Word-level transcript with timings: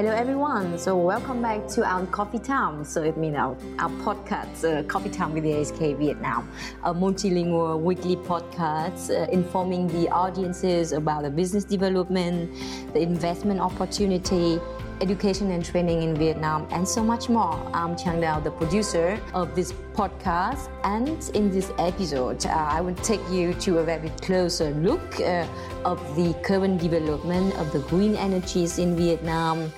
Hello, 0.00 0.12
everyone. 0.12 0.78
So, 0.78 0.96
welcome 0.96 1.42
back 1.42 1.68
to 1.74 1.84
our 1.84 2.06
Coffee 2.06 2.38
Time. 2.38 2.86
So, 2.86 3.02
it 3.02 3.18
means 3.18 3.36
our, 3.36 3.54
our 3.78 3.90
podcast, 4.00 4.64
uh, 4.64 4.82
Coffee 4.84 5.10
Time 5.10 5.34
with 5.34 5.42
the 5.42 5.50
AHK 5.50 5.98
Vietnam, 5.98 6.50
a 6.84 6.94
multilingual 6.94 7.78
weekly 7.78 8.16
podcast 8.16 9.10
uh, 9.10 9.30
informing 9.30 9.88
the 9.88 10.08
audiences 10.08 10.92
about 10.92 11.24
the 11.24 11.28
business 11.28 11.64
development, 11.64 12.50
the 12.94 13.00
investment 13.00 13.60
opportunity, 13.60 14.58
education 15.00 15.50
and 15.50 15.64
training 15.64 16.02
in 16.02 16.14
Vietnam, 16.14 16.66
and 16.70 16.86
so 16.86 17.02
much 17.02 17.28
more. 17.28 17.54
I'm 17.72 17.96
Chang 17.96 18.20
Dao, 18.20 18.44
the 18.44 18.50
producer 18.50 19.18
of 19.34 19.54
this 19.54 19.72
podcast, 19.94 20.68
and 20.84 21.18
in 21.34 21.50
this 21.50 21.72
episode, 21.78 22.44
uh, 22.46 22.50
I 22.50 22.80
will 22.80 22.94
take 22.96 23.20
you 23.30 23.54
to 23.54 23.78
a 23.78 23.84
very 23.84 24.10
closer 24.20 24.70
look 24.70 25.20
uh, 25.20 25.46
of 25.84 25.98
the 26.16 26.34
current 26.42 26.80
development 26.80 27.56
of 27.56 27.72
the 27.72 27.80
green 27.80 28.14
energies 28.16 28.78
in 28.78 28.96
Vietnam. 28.96 29.72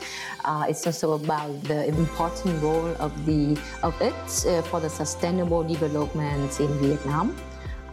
Uh, 0.45 0.67
it's 0.69 0.87
also 0.87 1.13
about 1.13 1.63
the 1.65 1.87
important 1.87 2.63
role 2.63 2.95
of 2.99 3.13
the 3.27 3.57
of 3.83 3.95
it 4.01 4.47
uh, 4.47 4.63
for 4.63 4.81
the 4.81 4.91
sustainable 4.91 5.63
development 5.63 6.59
in 6.59 6.69
Vietnam 6.81 7.37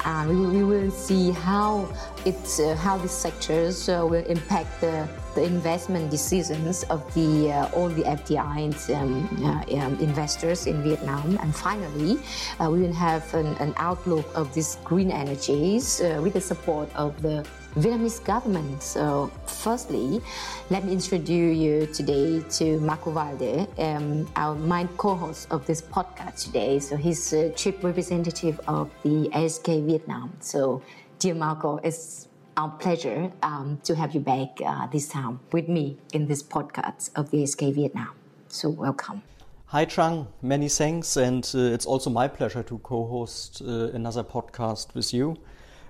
and 0.05 0.30
we 0.30 0.35
will, 0.35 0.52
we 0.52 0.63
will 0.63 0.91
see 0.91 1.31
how 1.31 1.88
it's 2.26 2.59
uh, 2.59 2.76
how 2.76 2.98
these 2.98 3.12
sectors 3.12 3.89
uh, 3.89 4.05
will 4.09 4.25
impact 4.25 4.81
the, 4.81 5.08
the 5.35 5.44
investment 5.44 6.09
decisions 6.09 6.84
of 6.84 7.02
the 7.13 7.52
uh, 7.52 7.70
all 7.75 7.89
the 7.89 8.03
FDI 8.03 8.73
um, 8.95 9.27
uh, 9.44 9.77
um, 9.77 9.99
investors 9.99 10.67
in 10.67 10.81
Vietnam. 10.84 11.38
And 11.41 11.55
finally, 11.55 12.20
uh, 12.59 12.70
we 12.70 12.81
will 12.81 12.94
have 12.94 13.34
an, 13.34 13.48
an, 13.59 13.73
outlook 13.77 14.25
of 14.35 14.53
these 14.53 14.77
green 14.84 15.12
energies 15.12 16.02
uh, 16.02 16.20
with 16.22 16.34
the 16.34 16.41
support 16.41 16.89
of 16.95 17.22
the 17.22 17.45
Vietnamese 17.76 18.23
government. 18.23 18.81
So, 18.81 19.31
firstly, 19.45 20.22
let 20.70 20.84
me 20.86 20.94
introduce 20.94 21.58
you 21.58 21.86
today 21.88 22.42
to 22.58 22.80
Marko 22.80 23.12
Walde, 23.12 23.67
um, 23.78 24.28
our 24.36 24.56
my 24.56 24.88
co-host 24.98 25.48
of 25.52 25.66
this 25.67 25.81
podcast 25.81 26.45
today. 26.45 26.80
So, 26.80 26.95
he's 26.95 27.31
a 27.34 27.52
chief 27.52 27.84
representative 27.84 28.59
of 28.67 28.90
the 29.03 29.30
AHK 29.34 29.86
Vietnam. 29.86 30.34
So, 30.40 30.81
dear 31.20 31.36
Marko, 31.36 31.78
it's 31.84 32.28
our 32.58 32.70
pleasure 32.70 33.31
um, 33.44 33.80
to 33.84 33.95
have 33.95 34.14
you 34.16 34.20
back 34.20 34.59
uh, 34.66 34.88
this 34.88 35.08
time 35.08 35.40
with 35.52 35.70
me 35.70 35.97
in 36.14 36.28
this 36.28 36.42
podcast 36.42 37.12
of 37.16 37.30
the 37.30 37.44
AHK 37.44 37.73
Vietnam. 37.75 38.12
So, 38.47 38.70
welcome. 38.70 39.22
Hi, 39.67 39.86
Chang. 39.86 40.25
Many 40.42 40.67
thanks, 40.70 41.16
and 41.17 41.47
uh, 41.53 41.59
it's 41.59 41.86
also 41.86 42.09
my 42.09 42.28
pleasure 42.28 42.64
to 42.64 42.80
co-host 42.80 43.62
uh, 43.62 43.92
another 43.94 44.23
podcast 44.23 44.95
with 44.95 45.14
you. 45.14 45.38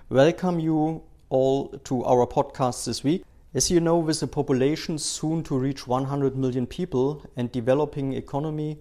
Welcome 0.10 0.60
you 0.60 1.04
all 1.30 1.70
to 1.86 2.04
our 2.04 2.26
podcast 2.26 2.86
this 2.86 3.04
week. 3.04 3.24
As 3.54 3.72
you 3.72 3.80
know, 3.80 3.98
with 3.98 4.22
a 4.22 4.28
population 4.28 4.98
soon 4.98 5.44
to 5.44 5.58
reach 5.58 5.88
100 5.88 6.36
million 6.36 6.68
people 6.68 7.26
and 7.36 7.52
developing 7.52 8.14
economy, 8.14 8.78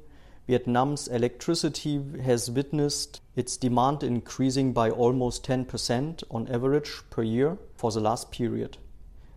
Vietnam's 0.47 1.09
electricity 1.09 2.03
has 2.23 2.51
witnessed 2.51 3.21
its 3.37 3.57
demand 3.57 4.03
increasing 4.03 4.73
by 4.73 4.91
almost 4.91 5.47
10% 5.47 6.23
on 6.31 6.49
average 6.49 7.03
per 7.11 7.23
year 7.23 7.59
for 7.77 7.93
the 7.93 8.01
last 8.01 8.31
period. 8.31 8.79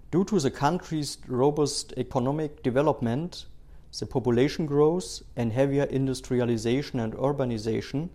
Due 0.10 0.24
to 0.26 0.40
the 0.40 0.52
country's 0.52 1.18
robust 1.28 1.94
economic 1.98 2.64
development, 2.64 3.46
the 4.00 4.06
population 4.06 4.66
growth, 4.66 5.22
and 5.36 5.52
heavier 5.52 5.84
industrialization 5.84 7.00
and 7.00 7.14
urbanization, 7.14 8.10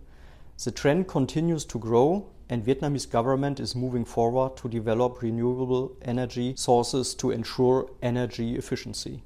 the 0.63 0.71
trend 0.71 1.07
continues 1.07 1.65
to 1.65 1.77
grow 1.77 2.27
and 2.49 2.65
Vietnamese 2.65 3.09
government 3.09 3.59
is 3.59 3.75
moving 3.75 4.05
forward 4.05 4.55
to 4.57 4.69
develop 4.69 5.21
renewable 5.21 5.95
energy 6.01 6.53
sources 6.55 7.13
to 7.15 7.31
ensure 7.31 7.89
energy 8.01 8.55
efficiency. 8.55 9.23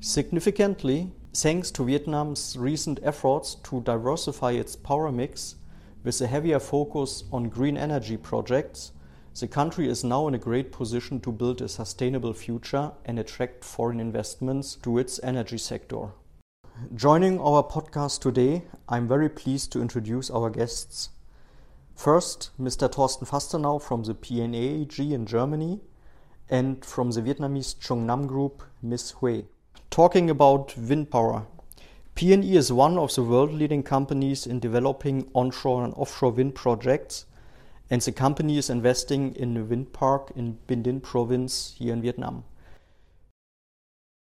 Significantly, 0.00 1.10
thanks 1.34 1.70
to 1.72 1.84
Vietnam's 1.84 2.56
recent 2.56 3.00
efforts 3.02 3.56
to 3.64 3.80
diversify 3.80 4.52
its 4.52 4.76
power 4.76 5.10
mix 5.10 5.56
with 6.04 6.20
a 6.20 6.26
heavier 6.26 6.60
focus 6.60 7.24
on 7.32 7.48
green 7.48 7.76
energy 7.76 8.16
projects, 8.16 8.92
the 9.40 9.46
country 9.46 9.88
is 9.88 10.02
now 10.02 10.26
in 10.26 10.34
a 10.34 10.38
great 10.38 10.72
position 10.72 11.20
to 11.20 11.30
build 11.30 11.60
a 11.60 11.68
sustainable 11.68 12.32
future 12.32 12.90
and 13.04 13.18
attract 13.18 13.64
foreign 13.64 14.00
investments 14.00 14.74
to 14.76 14.98
its 14.98 15.20
energy 15.22 15.58
sector. 15.58 16.08
Joining 16.94 17.40
our 17.40 17.62
podcast 17.62 18.20
today, 18.20 18.62
I'm 18.88 19.06
very 19.06 19.28
pleased 19.28 19.70
to 19.72 19.82
introduce 19.82 20.30
our 20.30 20.50
guests 20.50 21.10
First, 21.98 22.50
Mr. 22.60 22.88
Thorsten 22.88 23.26
Fastenau 23.26 23.82
from 23.82 24.04
the 24.04 24.14
PNE 24.14 24.82
AG 24.82 25.12
in 25.12 25.26
Germany 25.26 25.80
and 26.48 26.84
from 26.84 27.10
the 27.10 27.20
Vietnamese 27.20 27.74
Trung 27.74 28.06
Nam 28.06 28.28
Group, 28.28 28.62
Ms. 28.80 29.14
Hui. 29.18 29.42
Talking 29.90 30.30
about 30.30 30.76
wind 30.76 31.10
power. 31.10 31.48
PNE 32.14 32.52
is 32.52 32.72
one 32.72 32.98
of 32.98 33.12
the 33.16 33.24
world 33.24 33.52
leading 33.52 33.82
companies 33.82 34.46
in 34.46 34.60
developing 34.60 35.28
onshore 35.34 35.82
and 35.82 35.92
offshore 35.94 36.30
wind 36.30 36.54
projects, 36.54 37.26
and 37.90 38.00
the 38.00 38.12
company 38.12 38.58
is 38.58 38.70
investing 38.70 39.34
in 39.34 39.56
a 39.56 39.64
wind 39.64 39.92
park 39.92 40.30
in 40.36 40.56
Binh 40.68 40.84
Dinh 40.84 41.02
province 41.02 41.74
here 41.78 41.92
in 41.92 42.00
Vietnam. 42.00 42.44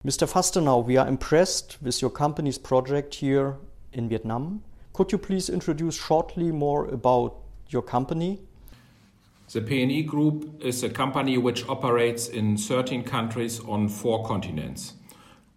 Mr. 0.05 0.31
Fastenau, 0.31 0.85
we 0.85 0.97
are 0.97 1.07
impressed 1.07 1.81
with 1.81 1.99
your 1.99 2.11
company's 2.11 2.59
project 2.59 3.15
here 3.15 3.57
in 3.91 4.07
Vietnam. 4.07 4.61
Could 4.93 5.11
you 5.11 5.17
please 5.17 5.49
introduce 5.49 5.95
shortly 5.95 6.51
more 6.51 6.85
about 6.85 7.41
your 7.69 7.81
company? 7.81 8.39
The 9.51 9.61
PNE 9.61 10.07
Group 10.07 10.61
is 10.63 10.83
a 10.83 10.89
company 10.89 11.37
which 11.37 11.67
operates 11.69 12.27
in 12.27 12.57
13 12.57 13.03
countries 13.03 13.59
on 13.59 13.89
four 13.89 14.25
continents. 14.25 14.93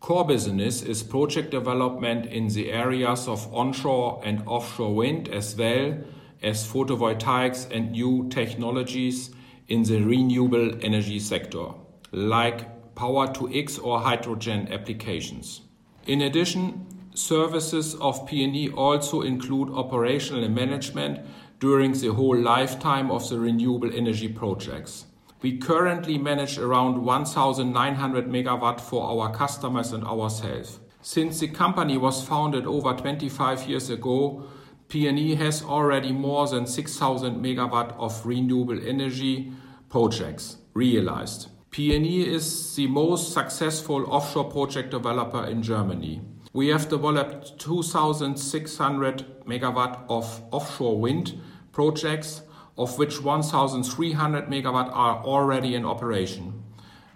Core 0.00 0.26
business 0.26 0.82
is 0.82 1.02
project 1.02 1.50
development 1.50 2.26
in 2.26 2.48
the 2.48 2.70
areas 2.70 3.26
of 3.26 3.52
onshore 3.52 4.20
and 4.24 4.42
offshore 4.46 4.94
wind 4.94 5.28
as 5.28 5.56
well 5.56 5.98
as 6.42 6.66
photovoltaics 6.66 7.70
and 7.74 7.92
new 7.92 8.28
technologies 8.28 9.30
in 9.66 9.82
the 9.82 10.00
renewable 10.00 10.72
energy 10.82 11.18
sector, 11.18 11.66
like 12.12 12.94
power 12.94 13.26
to 13.34 13.50
X 13.52 13.78
or 13.78 14.00
hydrogen 14.00 14.68
applications. 14.72 15.62
In 16.06 16.22
addition, 16.22 16.86
services 17.14 17.94
of 17.96 18.26
PNE 18.28 18.74
also 18.76 19.22
include 19.22 19.70
operational 19.70 20.48
management 20.48 21.20
during 21.60 21.92
the 21.92 22.12
whole 22.12 22.36
lifetime 22.36 23.10
of 23.10 23.28
the 23.28 23.38
renewable 23.38 23.90
energy 23.94 24.28
projects. 24.28 25.06
We 25.40 25.58
currently 25.58 26.18
manage 26.18 26.58
around 26.58 27.04
1,900 27.04 28.28
megawatt 28.28 28.80
for 28.80 29.08
our 29.08 29.32
customers 29.32 29.92
and 29.92 30.04
ourselves. 30.04 30.80
Since 31.00 31.40
the 31.40 31.48
company 31.48 31.96
was 31.96 32.26
founded 32.26 32.66
over 32.66 32.92
25 32.92 33.68
years 33.68 33.88
ago, 33.88 34.44
PNE 34.88 35.36
has 35.36 35.62
already 35.62 36.12
more 36.12 36.48
than 36.48 36.66
6,000 36.66 37.42
megawatt 37.42 37.96
of 37.98 38.24
renewable 38.26 38.78
energy 38.86 39.52
projects 39.88 40.56
realized. 40.74 41.48
PNE 41.70 42.26
is 42.26 42.74
the 42.74 42.86
most 42.86 43.32
successful 43.32 44.10
offshore 44.10 44.50
project 44.50 44.90
developer 44.90 45.44
in 45.44 45.62
Germany. 45.62 46.20
We 46.58 46.66
have 46.70 46.88
developed 46.88 47.60
2,600 47.60 49.44
megawatt 49.46 50.02
of 50.08 50.42
offshore 50.50 50.98
wind 50.98 51.40
projects, 51.70 52.42
of 52.76 52.98
which 52.98 53.22
1,300 53.22 54.46
megawatt 54.46 54.90
are 54.92 55.22
already 55.22 55.76
in 55.76 55.84
operation. 55.84 56.64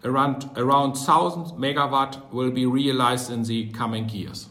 Around, 0.04 0.48
around 0.54 0.90
1,000 0.90 1.58
megawatt 1.58 2.32
will 2.32 2.52
be 2.52 2.66
realized 2.66 3.32
in 3.32 3.42
the 3.42 3.68
coming 3.72 4.08
years. 4.10 4.48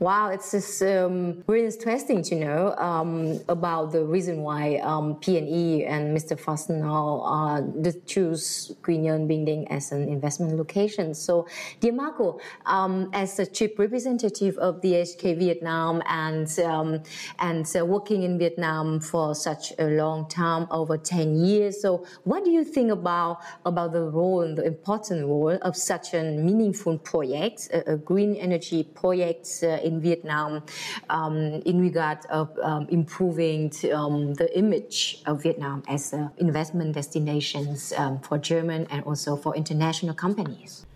Wow, 0.00 0.30
it's 0.30 0.52
just 0.52 0.82
um, 0.82 1.44
really 1.46 1.66
interesting 1.66 2.22
to 2.22 2.34
know 2.34 2.74
um, 2.78 3.38
about 3.50 3.92
the 3.92 4.02
reason 4.02 4.40
why 4.40 4.76
um, 4.76 5.16
PNE 5.16 5.86
and 5.86 6.16
Mr. 6.16 6.40
Fastenau 6.40 7.20
uh, 7.22 7.92
choose 8.06 8.72
Binh 8.82 9.44
Dinh 9.46 9.66
as 9.68 9.92
an 9.92 10.08
investment 10.08 10.56
location. 10.56 11.12
So, 11.12 11.46
dear 11.80 11.92
Marko, 11.92 12.40
um, 12.64 13.10
as 13.12 13.36
the 13.36 13.44
chief 13.44 13.78
representative 13.78 14.56
of 14.56 14.80
the 14.80 14.94
AHK 14.94 15.38
Vietnam 15.38 16.02
and 16.06 16.48
um, 16.60 17.02
and 17.38 17.70
uh, 17.78 17.84
working 17.84 18.22
in 18.22 18.38
Vietnam 18.38 19.00
for 19.00 19.34
such 19.34 19.74
a 19.78 19.84
long 19.84 20.26
time, 20.30 20.66
over 20.70 20.96
ten 20.96 21.44
years, 21.44 21.82
so 21.82 22.06
what 22.24 22.42
do 22.42 22.50
you 22.50 22.64
think 22.64 22.90
about 22.90 23.40
about 23.66 23.92
the 23.92 24.04
role 24.04 24.40
and 24.40 24.56
the 24.56 24.64
important 24.64 25.26
role 25.26 25.58
of 25.60 25.76
such 25.76 26.14
a 26.14 26.22
meaningful 26.22 26.96
project, 26.96 27.68
a, 27.74 27.92
a 27.92 27.96
green 27.98 28.34
energy 28.36 28.82
project? 28.82 29.46
Uh, 29.62 29.89
in 29.90 30.00
Vietnam 30.00 30.62
um, 31.10 31.36
in 31.70 31.80
regard 31.80 32.18
of 32.30 32.46
um, 32.62 32.86
improving 32.90 33.72
um, 33.92 34.34
the 34.34 34.48
image 34.56 35.22
of 35.26 35.42
Vietnam 35.42 35.82
as 35.88 36.12
an 36.12 36.30
investment 36.38 36.94
destinations 36.94 37.92
um, 37.96 38.20
for 38.20 38.38
German 38.38 38.86
and 38.90 39.02
also 39.04 39.36
for 39.36 39.54
international 39.56 40.14
companies? 40.14 40.86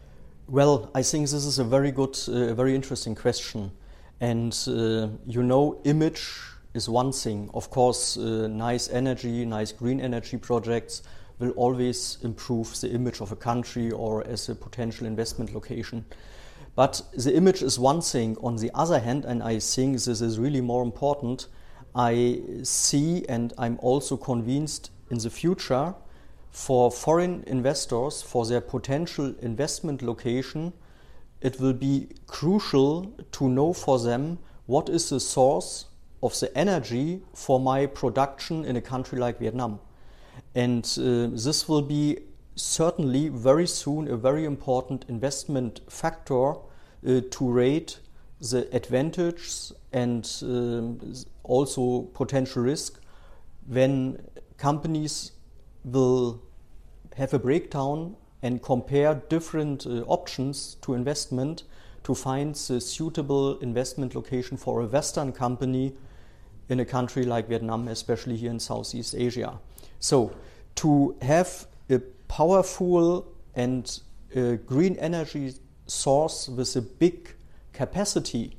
Well, 0.49 0.91
I 0.95 1.03
think 1.03 1.31
this 1.31 1.45
is 1.45 1.59
a 1.59 1.65
very 1.65 1.91
good, 1.91 2.17
uh, 2.29 2.55
very 2.55 2.75
interesting 2.75 3.15
question. 3.15 3.71
And 4.21 4.53
uh, 4.69 5.09
you 5.27 5.43
know, 5.43 5.81
image 5.85 6.23
is 6.75 6.89
one 6.89 7.13
thing. 7.13 7.51
Of 7.55 7.71
course, 7.71 8.17
uh, 8.17 8.47
nice 8.49 8.89
energy, 8.91 9.45
nice 9.45 9.73
green 9.73 10.01
energy 10.01 10.37
projects 10.37 11.03
will 11.39 11.53
always 11.53 12.19
improve 12.23 12.81
the 12.81 12.91
image 12.91 13.21
of 13.21 13.33
a 13.33 13.37
country 13.37 13.91
or 13.91 14.27
as 14.27 14.49
a 14.49 14.55
potential 14.55 15.07
investment 15.07 15.53
location. 15.53 16.05
But 16.77 17.03
the 17.17 17.35
image 17.35 17.63
is 17.63 17.79
one 17.79 18.01
thing. 18.01 18.37
On 18.43 18.57
the 18.57 18.71
other 18.75 18.99
hand, 18.99 19.25
and 19.25 19.43
I 19.43 19.59
think 19.59 19.95
this 19.95 20.21
is 20.21 20.39
really 20.39 20.61
more 20.61 20.83
important, 20.83 21.47
I 21.95 22.43
see 22.63 23.25
and 23.29 23.53
I'm 23.57 23.79
also 23.81 24.17
convinced 24.17 24.91
in 25.11 25.19
the 25.19 25.31
future 25.31 25.95
for 26.51 26.91
foreign 26.91 27.45
investors, 27.47 28.23
for 28.23 28.47
their 28.47 28.61
potential 28.61 29.35
investment 29.43 30.03
location, 30.03 30.73
it 31.41 31.61
will 31.61 31.73
be 31.73 32.09
crucial 32.27 33.13
to 33.33 33.49
know 33.49 33.73
for 33.73 33.99
them 33.99 34.39
what 34.67 34.89
is 34.89 35.11
the 35.11 35.21
source 35.21 35.87
of 36.23 36.39
the 36.41 36.57
energy 36.57 37.23
for 37.35 37.61
my 37.61 37.87
production 37.87 38.65
in 38.65 38.77
a 38.77 38.81
country 38.81 39.19
like 39.19 39.39
Vietnam. 39.39 39.79
And 40.55 40.85
uh, 40.99 41.29
this 41.33 41.69
will 41.69 41.83
be 41.83 42.19
certainly 42.57 43.29
very 43.29 43.67
soon 43.67 44.09
a 44.09 44.17
very 44.17 44.45
important 44.45 45.05
investment 45.09 45.81
factor 45.89 46.53
uh, 46.53 47.21
to 47.31 47.51
rate 47.51 47.99
the 48.41 48.69
advantages 48.75 49.73
and 49.93 50.31
um, 50.43 51.15
also 51.43 52.03
potential 52.15 52.63
risk 52.63 53.01
when 53.67 54.23
companies 54.57 55.33
will 55.85 56.43
have 57.17 57.33
a 57.35 57.39
breakdown 57.39 58.17
and 58.43 58.63
compare 58.63 59.15
different 59.29 59.87
uh, 59.87 60.03
options 60.07 60.77
to 60.83 60.95
investment 60.95 61.65
to 62.03 62.15
find 62.15 62.55
the 62.55 62.81
suitable 62.81 63.59
investment 63.61 64.15
location 64.15 64.57
for 64.57 64.83
a 64.83 64.87
Western 64.87 65.33
company 65.33 65.95
in 66.69 66.81
a 66.81 66.85
country 66.85 67.25
like 67.25 67.49
Vietnam, 67.49 67.89
especially 67.89 68.37
here 68.37 68.51
in 68.51 68.61
Southeast 68.61 69.15
Asia. 69.15 69.59
So, 70.01 70.33
to 70.77 71.17
have 71.23 71.67
a 71.89 72.01
powerful 72.35 73.33
and 73.55 74.01
a 74.35 74.57
green 74.57 74.97
energy 74.97 75.55
source 75.87 76.49
with 76.49 76.75
a 76.75 76.83
big 76.83 77.33
capacity, 77.73 78.57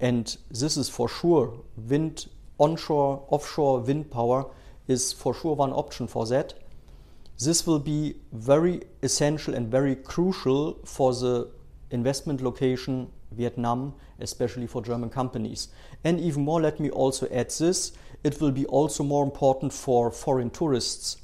and 0.00 0.38
this 0.50 0.78
is 0.78 0.88
for 0.88 1.10
sure 1.10 1.62
wind, 1.76 2.26
onshore, 2.58 3.22
offshore 3.28 3.80
wind 3.80 4.10
power 4.10 4.46
is 4.86 5.12
for 5.12 5.34
sure 5.34 5.54
one 5.54 5.72
option 5.74 6.06
for 6.06 6.24
that. 6.24 6.54
This 7.38 7.66
will 7.66 7.78
be 7.78 8.14
very 8.32 8.80
essential 9.02 9.54
and 9.54 9.70
very 9.70 9.94
crucial 9.94 10.78
for 10.86 11.12
the 11.12 11.50
investment 11.90 12.40
location 12.40 13.12
Vietnam, 13.32 13.92
especially 14.20 14.66
for 14.66 14.80
German 14.80 15.10
companies. 15.10 15.68
And 16.02 16.18
even 16.18 16.46
more, 16.46 16.62
let 16.62 16.80
me 16.80 16.88
also 16.88 17.28
add 17.30 17.50
this 17.50 17.92
it 18.24 18.40
will 18.40 18.52
be 18.52 18.64
also 18.64 19.04
more 19.04 19.22
important 19.22 19.74
for 19.74 20.10
foreign 20.10 20.48
tourists. 20.48 21.18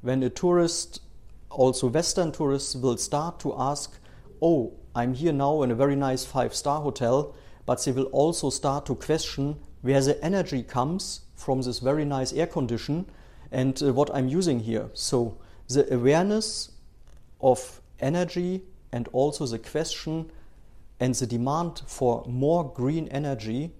When 0.00 0.22
a 0.22 0.30
tourist, 0.30 1.02
also 1.50 1.88
Western 1.88 2.32
tourists, 2.32 2.74
will 2.74 2.96
start 2.96 3.38
to 3.40 3.54
ask, 3.58 3.98
Oh, 4.40 4.72
I'm 4.94 5.14
here 5.14 5.32
now 5.32 5.62
in 5.62 5.70
a 5.70 5.74
very 5.74 5.96
nice 5.96 6.24
five 6.24 6.54
star 6.54 6.80
hotel, 6.80 7.34
but 7.66 7.84
they 7.84 7.92
will 7.92 8.06
also 8.06 8.50
start 8.50 8.86
to 8.86 8.94
question 8.94 9.56
where 9.82 10.00
the 10.00 10.22
energy 10.24 10.62
comes 10.62 11.22
from 11.34 11.62
this 11.62 11.78
very 11.78 12.04
nice 12.04 12.32
air 12.32 12.46
condition 12.46 13.06
and 13.52 13.82
uh, 13.82 13.92
what 13.92 14.14
I'm 14.14 14.28
using 14.28 14.60
here. 14.60 14.88
So, 14.94 15.38
the 15.68 15.92
awareness 15.94 16.72
of 17.40 17.80
energy 18.00 18.62
and 18.92 19.08
also 19.12 19.46
the 19.46 19.58
question 19.58 20.30
and 20.98 21.14
the 21.14 21.26
demand 21.26 21.82
for 21.86 22.24
more 22.26 22.70
green 22.72 23.08
energy, 23.08 23.72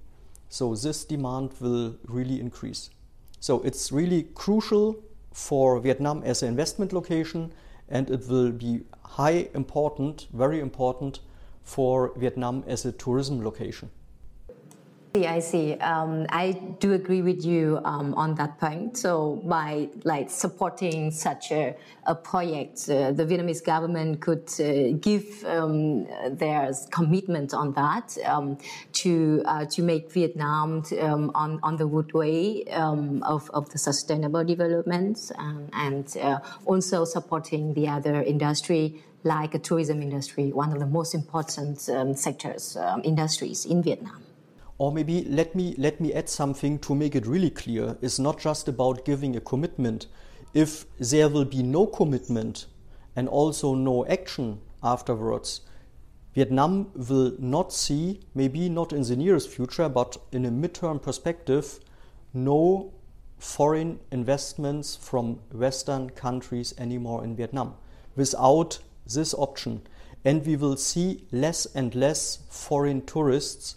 so 0.49 0.75
this 0.75 1.05
demand 1.05 1.53
will 1.61 1.97
really 2.07 2.41
increase. 2.41 2.91
So 3.41 3.61
it's 3.63 3.93
really 3.93 4.25
crucial 4.35 5.03
for 5.32 5.79
Vietnam 5.81 6.23
as 6.25 6.43
an 6.43 6.49
investment 6.49 6.93
location, 6.93 7.53
and 7.88 8.11
it 8.11 8.29
will 8.29 8.53
be 8.53 8.82
high 9.05 9.49
important, 9.55 10.29
very 10.32 10.61
important 10.61 11.21
for 11.62 12.12
Vietnam 12.17 12.65
as 12.67 12.85
a 12.85 12.93
tourism 12.93 13.44
location. 13.44 13.91
I 15.17 15.41
see. 15.41 15.75
Um, 15.75 16.27
I 16.29 16.53
do 16.79 16.93
agree 16.93 17.21
with 17.21 17.45
you 17.45 17.81
um, 17.85 18.15
on 18.15 18.37
that 18.37 18.61
point. 18.61 18.97
So 18.97 19.43
by 19.45 19.89
like 20.05 20.31
supporting 20.31 21.11
such 21.11 21.51
a, 21.51 21.75
a 22.07 22.15
project, 22.15 22.89
uh, 22.89 23.11
the 23.11 23.27
Vietnamese 23.27 23.65
government 23.65 24.21
could 24.21 24.49
uh, 24.61 24.97
give 25.01 25.45
um, 25.45 26.07
their 26.37 26.71
commitment 26.93 27.53
on 27.55 27.73
that 27.73 28.17
um, 28.25 28.57
to 28.93 29.43
uh, 29.47 29.65
to 29.65 29.83
make 29.83 30.12
Vietnam 30.12 30.85
um, 31.01 31.33
on 31.35 31.59
on 31.65 31.77
the 31.77 31.89
good 31.89 32.12
way 32.15 32.62
um, 32.67 33.25
of, 33.25 33.51
of 33.51 33.69
the 33.71 33.79
sustainable 33.79 34.45
development 34.45 35.33
and, 35.73 36.17
uh, 36.19 36.39
also 36.67 37.05
supporting 37.05 37.75
the 37.75 37.89
other 37.89 38.23
industry 38.23 39.03
like 39.25 39.55
a 39.55 39.59
tourism 39.59 40.03
industry, 40.03 40.53
one 40.53 40.73
of 40.73 40.79
the 40.79 40.87
most 40.87 41.15
important 41.15 41.81
sectors 42.17 42.77
industries 43.05 43.67
in 43.67 43.83
Vietnam. 43.83 44.30
Or 44.81 44.91
maybe 44.91 45.25
let 45.25 45.55
me 45.55 45.75
let 45.77 46.00
me 46.00 46.15
add 46.15 46.31
something 46.31 46.79
to 46.79 46.94
make 46.94 47.15
it 47.15 47.27
really 47.27 47.50
clear. 47.50 47.99
It's 48.00 48.19
not 48.19 48.41
just 48.41 48.67
about 48.67 49.05
giving 49.05 49.37
a 49.37 49.41
commitment. 49.41 50.06
If 50.55 50.87
there 50.99 51.29
will 51.29 51.44
be 51.44 51.62
no 51.62 51.85
commitment 51.85 52.65
and 53.15 53.29
also 53.29 53.75
no 53.75 54.06
action 54.06 54.59
afterwards, 54.82 55.61
Vietnam 56.35 56.93
will 56.94 57.35
not 57.38 57.75
see, 57.75 58.21
maybe 58.35 58.71
not 58.71 58.94
in 58.94 59.03
the 59.03 59.17
nearest 59.17 59.50
future, 59.50 59.91
but 59.91 60.17
in 60.32 60.47
a 60.47 60.50
midterm 60.50 61.03
perspective, 61.03 61.81
no 62.33 62.91
foreign 63.38 64.00
investments 64.11 64.97
from 64.97 65.41
Western 65.53 66.09
countries 66.09 66.73
anymore 66.79 67.23
in 67.23 67.37
Vietnam 67.37 67.75
without 68.17 68.79
this 69.06 69.35
option. 69.35 69.83
And 70.25 70.47
we 70.47 70.56
will 70.56 70.79
see 70.79 71.26
less 71.31 71.67
and 71.75 71.94
less 71.94 72.38
foreign 72.49 73.05
tourists 73.05 73.76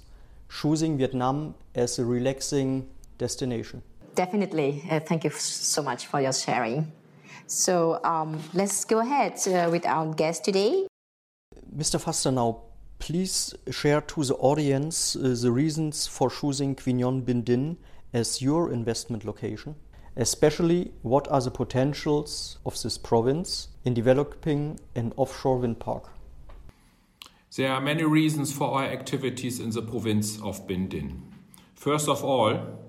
choosing 0.62 0.98
Vietnam 0.98 1.56
as 1.76 2.00
a 2.00 2.06
relaxing 2.06 2.88
destination? 3.18 3.82
Definitely. 4.16 4.84
Uh, 4.90 5.00
thank 5.00 5.24
you 5.24 5.32
so 5.32 5.82
much 5.82 6.08
for 6.08 6.22
your 6.22 6.34
sharing. 6.34 6.92
So 7.48 8.00
um, 8.04 8.40
let's 8.54 8.86
go 8.86 9.00
ahead 9.00 9.34
uh, 9.48 9.70
with 9.72 9.86
our 9.86 10.14
guest 10.14 10.46
today. 10.46 10.88
Mr. 11.76 12.00
Fastenau 12.00 12.62
please 13.00 13.54
share 13.70 14.00
to 14.00 14.24
the 14.24 14.36
audience 14.36 15.16
uh, 15.16 15.36
the 15.42 15.52
reasons 15.52 16.08
for 16.08 16.30
choosing 16.30 16.74
Quy 16.74 16.94
Nhon 16.94 17.22
Binh 17.22 17.44
Dinh 17.44 17.76
as 18.14 18.42
your 18.42 18.72
investment 18.72 19.26
location. 19.26 19.76
Especially, 20.16 20.92
what 21.02 21.28
are 21.30 21.42
the 21.42 21.52
potentials 21.52 22.60
of 22.66 22.82
this 22.82 22.98
province 22.98 23.68
in 23.84 23.94
developing 23.94 24.80
an 24.96 25.12
offshore 25.18 25.58
wind 25.58 25.80
park? 25.80 26.12
There 27.56 27.72
are 27.72 27.80
many 27.80 28.04
reasons 28.04 28.52
for 28.52 28.80
our 28.80 28.86
activities 28.86 29.60
in 29.60 29.70
the 29.70 29.84
province 29.84 30.42
of 30.42 30.68
Binh 30.68 30.90
Dinh. 30.90 31.20
First 31.76 32.10
of 32.10 32.24
all, 32.24 32.80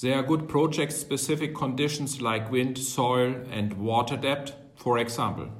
there 0.00 0.14
are 0.18 0.22
good 0.22 0.48
project 0.48 0.92
specific 0.92 1.54
conditions 1.54 2.22
like 2.22 2.50
wind, 2.50 2.78
soil, 2.78 3.34
and 3.50 3.74
water 3.74 4.16
depth, 4.16 4.54
for 4.76 4.96
example. 4.96 5.50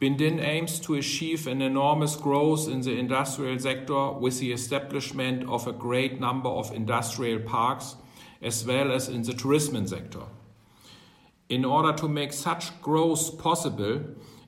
Binh 0.00 0.18
Dinh 0.18 0.42
aims 0.42 0.80
to 0.80 0.94
achieve 0.94 1.46
an 1.46 1.62
enormous 1.62 2.16
growth 2.16 2.66
in 2.66 2.80
the 2.80 2.98
industrial 2.98 3.56
sector 3.60 4.10
with 4.10 4.40
the 4.40 4.50
establishment 4.50 5.48
of 5.48 5.68
a 5.68 5.72
great 5.72 6.18
number 6.18 6.48
of 6.48 6.72
industrial 6.72 7.38
parks 7.38 7.94
as 8.42 8.66
well 8.66 8.90
as 8.90 9.08
in 9.08 9.22
the 9.22 9.34
tourism 9.34 9.86
sector. 9.86 10.24
In 11.48 11.64
order 11.64 11.92
to 11.92 12.08
make 12.08 12.32
such 12.32 12.80
growth 12.82 13.38
possible, 13.38 14.00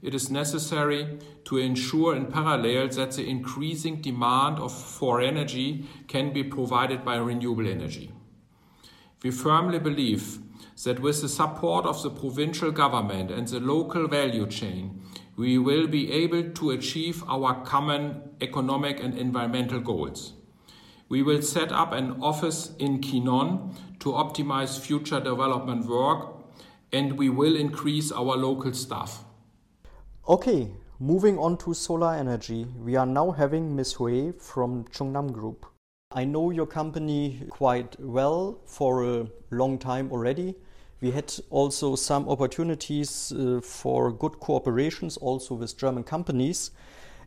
it 0.04 0.14
is 0.14 0.30
necessary 0.30 1.18
to 1.46 1.56
ensure 1.56 2.14
in 2.14 2.26
parallel 2.26 2.88
that 2.88 3.12
the 3.12 3.26
increasing 3.26 4.02
demand 4.02 4.58
of, 4.58 4.70
for 4.70 5.22
energy 5.22 5.86
can 6.08 6.30
be 6.30 6.44
provided 6.44 7.02
by 7.04 7.16
renewable 7.16 7.66
energy. 7.66 8.12
We 9.22 9.30
firmly 9.30 9.78
believe 9.78 10.40
that 10.84 11.00
with 11.00 11.22
the 11.22 11.28
support 11.30 11.86
of 11.86 12.02
the 12.02 12.10
provincial 12.10 12.70
government 12.70 13.30
and 13.30 13.48
the 13.48 13.60
local 13.60 14.06
value 14.06 14.46
chain, 14.46 15.00
we 15.36 15.56
will 15.56 15.86
be 15.86 16.12
able 16.12 16.50
to 16.50 16.70
achieve 16.72 17.24
our 17.26 17.64
common 17.64 18.20
economic 18.42 19.02
and 19.02 19.16
environmental 19.16 19.80
goals. 19.80 20.34
We 21.08 21.22
will 21.22 21.40
set 21.40 21.72
up 21.72 21.92
an 21.92 22.20
office 22.22 22.72
in 22.78 23.00
Nhon 23.00 23.74
to 24.00 24.10
optimize 24.10 24.78
future 24.78 25.20
development 25.20 25.86
work, 25.86 26.44
and 26.92 27.18
we 27.18 27.30
will 27.30 27.56
increase 27.56 28.12
our 28.12 28.36
local 28.36 28.74
staff. 28.74 29.24
Okay, 30.26 30.70
moving 31.00 31.38
on 31.38 31.58
to 31.58 31.74
solar 31.74 32.14
energy, 32.14 32.66
we 32.82 32.96
are 32.96 33.04
now 33.04 33.30
having 33.30 33.76
Ms. 33.76 33.92
Hui 33.92 34.32
from 34.38 34.84
Trung 34.84 35.12
Nam 35.12 35.30
Group. 35.30 35.66
I 36.12 36.24
know 36.24 36.48
your 36.50 36.64
company 36.64 37.42
quite 37.50 38.00
well 38.00 38.58
for 38.64 39.04
a 39.04 39.26
long 39.50 39.76
time 39.76 40.10
already. 40.10 40.54
We 41.02 41.10
had 41.10 41.30
also 41.50 41.94
some 41.94 42.26
opportunities 42.26 43.32
uh, 43.32 43.60
for 43.62 44.10
good 44.12 44.40
cooperations 44.40 45.18
also 45.20 45.56
with 45.56 45.76
German 45.76 46.04
companies. 46.04 46.70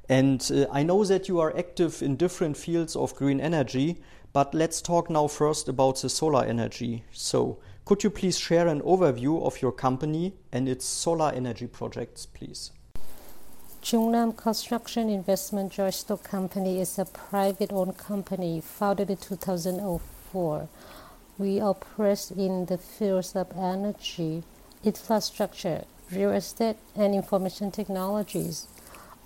And 0.09 0.41
uh, 0.51 0.65
I 0.71 0.81
know 0.81 1.05
that 1.05 1.27
you 1.27 1.39
are 1.39 1.55
active 1.55 2.01
in 2.01 2.15
different 2.15 2.57
fields 2.57 2.95
of 2.95 3.13
green 3.13 3.39
energy, 3.39 4.01
but 4.33 4.55
let's 4.55 4.81
talk 4.81 5.07
now 5.07 5.27
first 5.27 5.69
about 5.69 6.01
the 6.01 6.09
solar 6.09 6.43
energy. 6.43 7.03
So, 7.11 7.59
Could 7.85 8.03
you 8.03 8.09
please 8.09 8.37
share 8.37 8.67
an 8.67 8.81
overview 8.81 9.43
of 9.43 9.61
your 9.61 9.71
company 9.71 10.33
and 10.51 10.67
its 10.67 10.83
solar 10.83 11.31
energy 11.31 11.67
projects, 11.67 12.25
please? 12.25 12.71
Trung 13.87 14.11
Nam 14.11 14.33
Construction 14.33 15.07
Investment 15.07 15.71
Joint 15.71 15.93
Stock 15.93 16.21
Company 16.21 16.81
is 16.81 16.99
a 16.99 17.05
private 17.05 17.71
owned 17.71 17.97
company 17.97 18.59
founded 18.59 19.09
in 19.09 19.15
2004. 19.15 20.67
We 21.37 21.61
operate 21.61 22.29
in 22.31 22.65
the 22.65 22.77
fields 22.77 23.33
of 23.33 23.47
energy, 23.55 24.43
infrastructure, 24.83 25.85
real 26.11 26.31
estate, 26.31 26.75
and 26.97 27.15
information 27.15 27.71
technologies. 27.71 28.67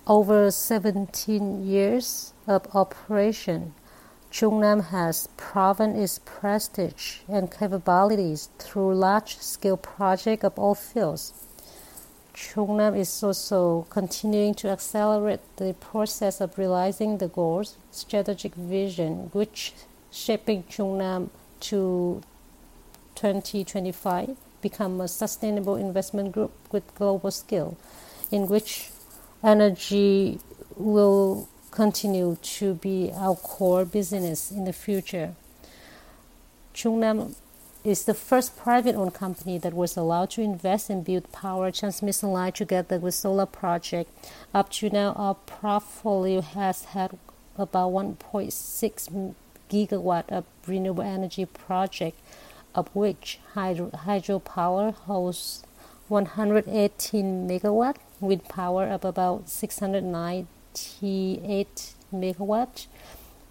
Over 0.06 0.52
17 0.52 1.66
years 1.66 2.32
of 2.46 2.72
operation, 2.72 3.74
Trung 4.30 4.60
Nam 4.60 4.78
has 4.94 5.26
proven 5.36 5.96
its 5.96 6.20
prestige 6.24 7.22
and 7.26 7.50
capabilities 7.50 8.48
through 8.60 8.94
large 8.94 9.38
scale 9.38 9.76
projects 9.76 10.44
of 10.44 10.56
all 10.56 10.76
fields. 10.76 11.32
Trung 12.34 12.76
Nam 12.76 12.94
is 12.94 13.22
also 13.22 13.86
continuing 13.90 14.54
to 14.54 14.68
accelerate 14.68 15.40
the 15.56 15.74
process 15.74 16.40
of 16.40 16.56
realizing 16.56 17.18
the 17.18 17.28
goals, 17.28 17.76
strategic 17.90 18.54
vision, 18.54 19.30
which 19.32 19.74
shaping 20.10 20.64
Trung 20.64 20.96
Nam 20.98 21.30
to 21.60 22.22
2025 23.14 24.36
become 24.62 25.00
a 25.00 25.08
sustainable 25.08 25.76
investment 25.76 26.32
group 26.32 26.52
with 26.70 26.94
global 26.94 27.30
scale, 27.30 27.76
in 28.30 28.46
which 28.46 28.90
energy 29.42 30.40
will 30.76 31.48
continue 31.70 32.36
to 32.42 32.74
be 32.74 33.10
our 33.14 33.34
core 33.36 33.84
business 33.84 34.50
in 34.50 34.64
the 34.64 34.72
future. 34.72 35.34
Trung 36.74 36.98
Nam 36.98 37.34
is 37.84 38.04
the 38.04 38.14
first 38.14 38.56
private 38.56 38.94
owned 38.94 39.14
company 39.14 39.58
that 39.58 39.74
was 39.74 39.96
allowed 39.96 40.30
to 40.30 40.40
invest 40.40 40.88
and 40.88 41.04
build 41.04 41.32
power 41.32 41.72
transmission 41.72 42.30
line 42.30 42.52
together 42.52 42.96
with 42.98 43.14
solar 43.14 43.46
project. 43.46 44.08
Up 44.54 44.70
to 44.70 44.88
now, 44.88 45.12
our 45.14 45.34
portfolio 45.34 46.42
has 46.42 46.84
had 46.86 47.18
about 47.56 47.90
1.6 47.90 49.34
gigawatt 49.68 50.28
of 50.28 50.44
renewable 50.66 51.02
energy 51.02 51.44
project, 51.44 52.18
of 52.74 52.88
which 52.94 53.38
hydro, 53.54 53.90
hydropower 53.90 54.94
holds 54.94 55.64
118 56.08 57.48
megawatt, 57.48 57.96
wind 58.20 58.48
power 58.48 58.86
of 58.86 59.04
about 59.04 59.48
698 59.48 61.94
megawatt, 62.14 62.86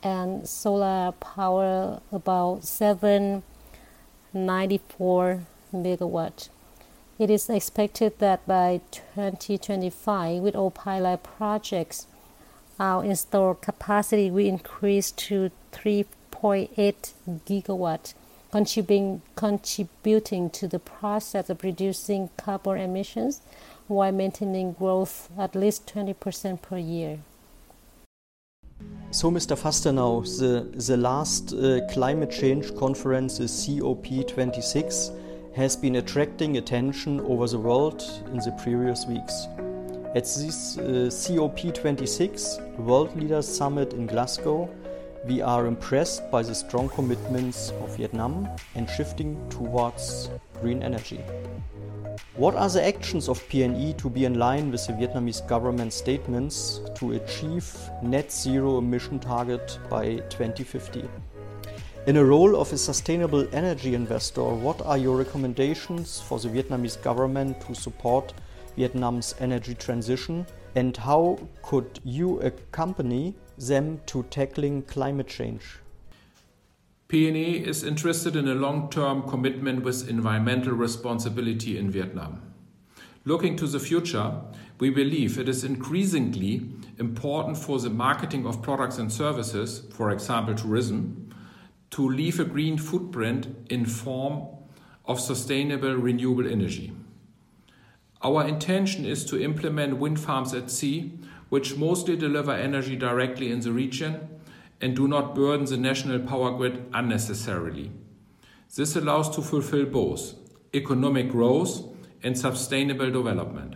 and 0.03 0.47
solar 0.47 1.11
power 1.19 2.00
about 2.11 2.63
7 2.63 3.43
94 4.33 5.41
megawatt. 5.73 6.50
It 7.19 7.29
is 7.29 7.50
expected 7.50 8.17
that 8.19 8.47
by 8.47 8.81
2025, 8.91 10.41
with 10.41 10.55
all 10.55 10.71
pilot 10.71 11.21
projects, 11.23 12.07
our 12.79 13.03
installed 13.03 13.61
capacity 13.61 14.31
will 14.31 14.45
increase 14.45 15.11
to 15.11 15.51
3.8 15.71 17.13
gigawatt, 17.45 18.13
contributing, 18.51 19.21
contributing 19.35 20.50
to 20.50 20.67
the 20.67 20.79
process 20.79 21.50
of 21.50 21.63
reducing 21.63 22.29
carbon 22.38 22.79
emissions 22.79 23.41
while 23.88 24.11
maintaining 24.11 24.71
growth 24.71 25.29
at 25.38 25.55
least 25.55 25.85
20% 25.93 26.61
per 26.61 26.77
year. 26.77 27.19
So, 29.13 29.30
Mr. 29.30 29.58
Fastenau, 29.58 30.24
the, 30.39 30.65
the 30.80 30.96
last 30.96 31.51
uh, 31.51 31.82
climate 31.91 32.32
change 32.32 32.74
conference, 32.77 33.39
the 33.39 33.44
COP26, 33.44 35.53
has 35.53 35.75
been 35.75 35.98
attracting 35.98 36.56
attention 36.56 37.20
over 37.20 37.46
the 37.46 37.60
world 37.60 38.01
in 38.32 38.38
the 38.38 38.58
previous 38.63 39.06
weeks. 39.06 39.48
At 40.15 40.24
this 40.24 40.77
uh, 40.77 41.10
COP26 41.12 42.77
World 42.77 43.13
Leaders 43.18 43.46
Summit 43.46 43.91
in 43.91 44.08
Glasgow, 44.08 44.70
we 45.25 45.39
are 45.39 45.67
impressed 45.67 46.29
by 46.31 46.41
the 46.41 46.55
strong 46.55 46.89
commitments 46.89 47.71
of 47.81 47.95
Vietnam 47.95 48.49
and 48.75 48.89
shifting 48.89 49.37
towards 49.49 50.29
green 50.59 50.81
energy. 50.81 51.19
What 52.35 52.55
are 52.55 52.69
the 52.69 52.85
actions 52.85 53.29
of 53.29 53.39
PNE 53.49 53.97
to 53.99 54.09
be 54.09 54.25
in 54.25 54.39
line 54.39 54.71
with 54.71 54.87
the 54.87 54.93
Vietnamese 54.93 55.47
government 55.47 55.93
statements 55.93 56.81
to 56.95 57.11
achieve 57.13 57.71
net 58.01 58.31
zero 58.31 58.79
emission 58.79 59.19
target 59.19 59.77
by 59.89 60.15
2050? 60.29 61.07
In 62.07 62.17
a 62.17 62.25
role 62.25 62.55
of 62.59 62.73
a 62.73 62.77
sustainable 62.77 63.47
energy 63.53 63.93
investor, 63.93 64.43
what 64.43 64.81
are 64.81 64.97
your 64.97 65.17
recommendations 65.17 66.19
for 66.19 66.39
the 66.39 66.49
Vietnamese 66.49 66.99
government 67.03 67.61
to 67.61 67.75
support 67.75 68.33
Vietnam's 68.75 69.35
energy 69.39 69.75
transition 69.75 70.47
and 70.75 70.95
how 70.97 71.39
could 71.61 71.99
you 72.03 72.39
accompany 72.39 73.35
them 73.57 74.01
to 74.07 74.23
tackling 74.23 74.83
climate 74.83 75.27
change? 75.27 75.79
PNE 77.09 77.67
is 77.67 77.83
interested 77.83 78.37
in 78.37 78.47
a 78.47 78.55
long 78.55 78.89
term 78.89 79.23
commitment 79.29 79.83
with 79.83 80.07
environmental 80.09 80.73
responsibility 80.73 81.77
in 81.77 81.91
Vietnam. 81.91 82.41
Looking 83.25 83.55
to 83.57 83.67
the 83.67 83.79
future, 83.79 84.33
we 84.79 84.89
believe 84.89 85.37
it 85.37 85.49
is 85.49 85.63
increasingly 85.63 86.69
important 86.97 87.57
for 87.57 87.79
the 87.79 87.89
marketing 87.89 88.47
of 88.47 88.61
products 88.61 88.97
and 88.97 89.11
services, 89.11 89.83
for 89.91 90.09
example, 90.11 90.55
tourism, 90.55 91.29
to 91.91 92.07
leave 92.07 92.39
a 92.39 92.45
green 92.45 92.77
footprint 92.77 93.47
in 93.69 93.85
form 93.85 94.47
of 95.05 95.19
sustainable 95.19 95.95
renewable 95.95 96.47
energy. 96.49 96.93
Our 98.23 98.47
intention 98.47 99.05
is 99.05 99.25
to 99.25 99.41
implement 99.41 99.97
wind 99.97 100.19
farms 100.19 100.53
at 100.53 100.69
sea, 100.69 101.19
which 101.49 101.75
mostly 101.75 102.15
deliver 102.15 102.51
energy 102.51 102.95
directly 102.95 103.51
in 103.51 103.61
the 103.61 103.71
region 103.71 104.29
and 104.79 104.95
do 104.95 105.07
not 105.07 105.35
burden 105.35 105.65
the 105.65 105.77
national 105.77 106.19
power 106.19 106.51
grid 106.55 106.85
unnecessarily. 106.93 107.91
This 108.75 108.95
allows 108.95 109.29
to 109.35 109.41
fulfill 109.41 109.85
both 109.85 110.35
economic 110.73 111.29
growth 111.29 111.83
and 112.23 112.37
sustainable 112.37 113.11
development. 113.11 113.75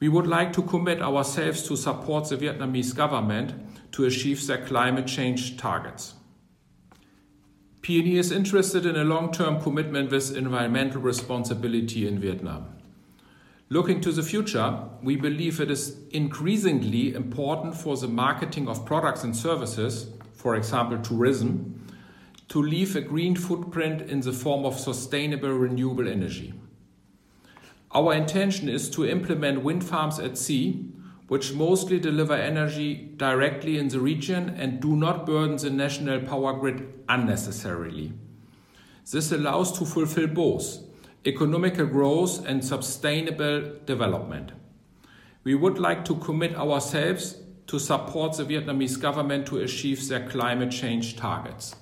We 0.00 0.08
would 0.08 0.26
like 0.26 0.52
to 0.54 0.62
commit 0.62 1.02
ourselves 1.02 1.62
to 1.68 1.76
support 1.76 2.28
the 2.28 2.36
Vietnamese 2.36 2.94
government 2.94 3.54
to 3.92 4.04
achieve 4.04 4.46
their 4.46 4.64
climate 4.64 5.06
change 5.06 5.56
targets. 5.56 6.14
PNE 7.82 8.14
is 8.14 8.32
interested 8.32 8.86
in 8.86 8.96
a 8.96 9.04
long 9.04 9.32
term 9.32 9.60
commitment 9.60 10.10
with 10.10 10.36
environmental 10.36 11.00
responsibility 11.00 12.06
in 12.06 12.18
Vietnam. 12.18 12.77
Looking 13.70 14.00
to 14.00 14.12
the 14.12 14.22
future, 14.22 14.78
we 15.02 15.16
believe 15.16 15.60
it 15.60 15.70
is 15.70 15.98
increasingly 16.10 17.12
important 17.12 17.76
for 17.76 17.98
the 17.98 18.08
marketing 18.08 18.66
of 18.66 18.86
products 18.86 19.24
and 19.24 19.36
services, 19.36 20.06
for 20.32 20.56
example, 20.56 20.96
tourism, 20.98 21.86
to 22.48 22.62
leave 22.62 22.96
a 22.96 23.02
green 23.02 23.36
footprint 23.36 24.00
in 24.10 24.22
the 24.22 24.32
form 24.32 24.64
of 24.64 24.80
sustainable 24.80 25.50
renewable 25.50 26.08
energy. 26.08 26.54
Our 27.92 28.14
intention 28.14 28.70
is 28.70 28.88
to 28.90 29.04
implement 29.06 29.62
wind 29.62 29.84
farms 29.84 30.18
at 30.18 30.38
sea, 30.38 30.90
which 31.26 31.52
mostly 31.52 31.98
deliver 31.98 32.32
energy 32.32 33.12
directly 33.18 33.76
in 33.76 33.88
the 33.88 34.00
region 34.00 34.48
and 34.48 34.80
do 34.80 34.96
not 34.96 35.26
burden 35.26 35.58
the 35.58 35.68
national 35.68 36.20
power 36.20 36.54
grid 36.54 37.04
unnecessarily. 37.10 38.14
This 39.12 39.30
allows 39.30 39.78
to 39.78 39.84
fulfill 39.84 40.28
both 40.28 40.87
economical 41.24 41.86
growth 41.86 42.46
and 42.46 42.64
sustainable 42.64 43.72
development. 43.84 44.52
We 45.44 45.54
would 45.54 45.78
like 45.78 46.04
to 46.06 46.16
commit 46.16 46.54
ourselves 46.56 47.36
to 47.66 47.78
support 47.78 48.36
the 48.36 48.44
Vietnamese 48.44 49.00
government 49.00 49.46
to 49.46 49.58
achieve 49.58 50.08
their 50.08 50.26
climate 50.28 50.70
change 50.70 51.16
targets. 51.16 51.74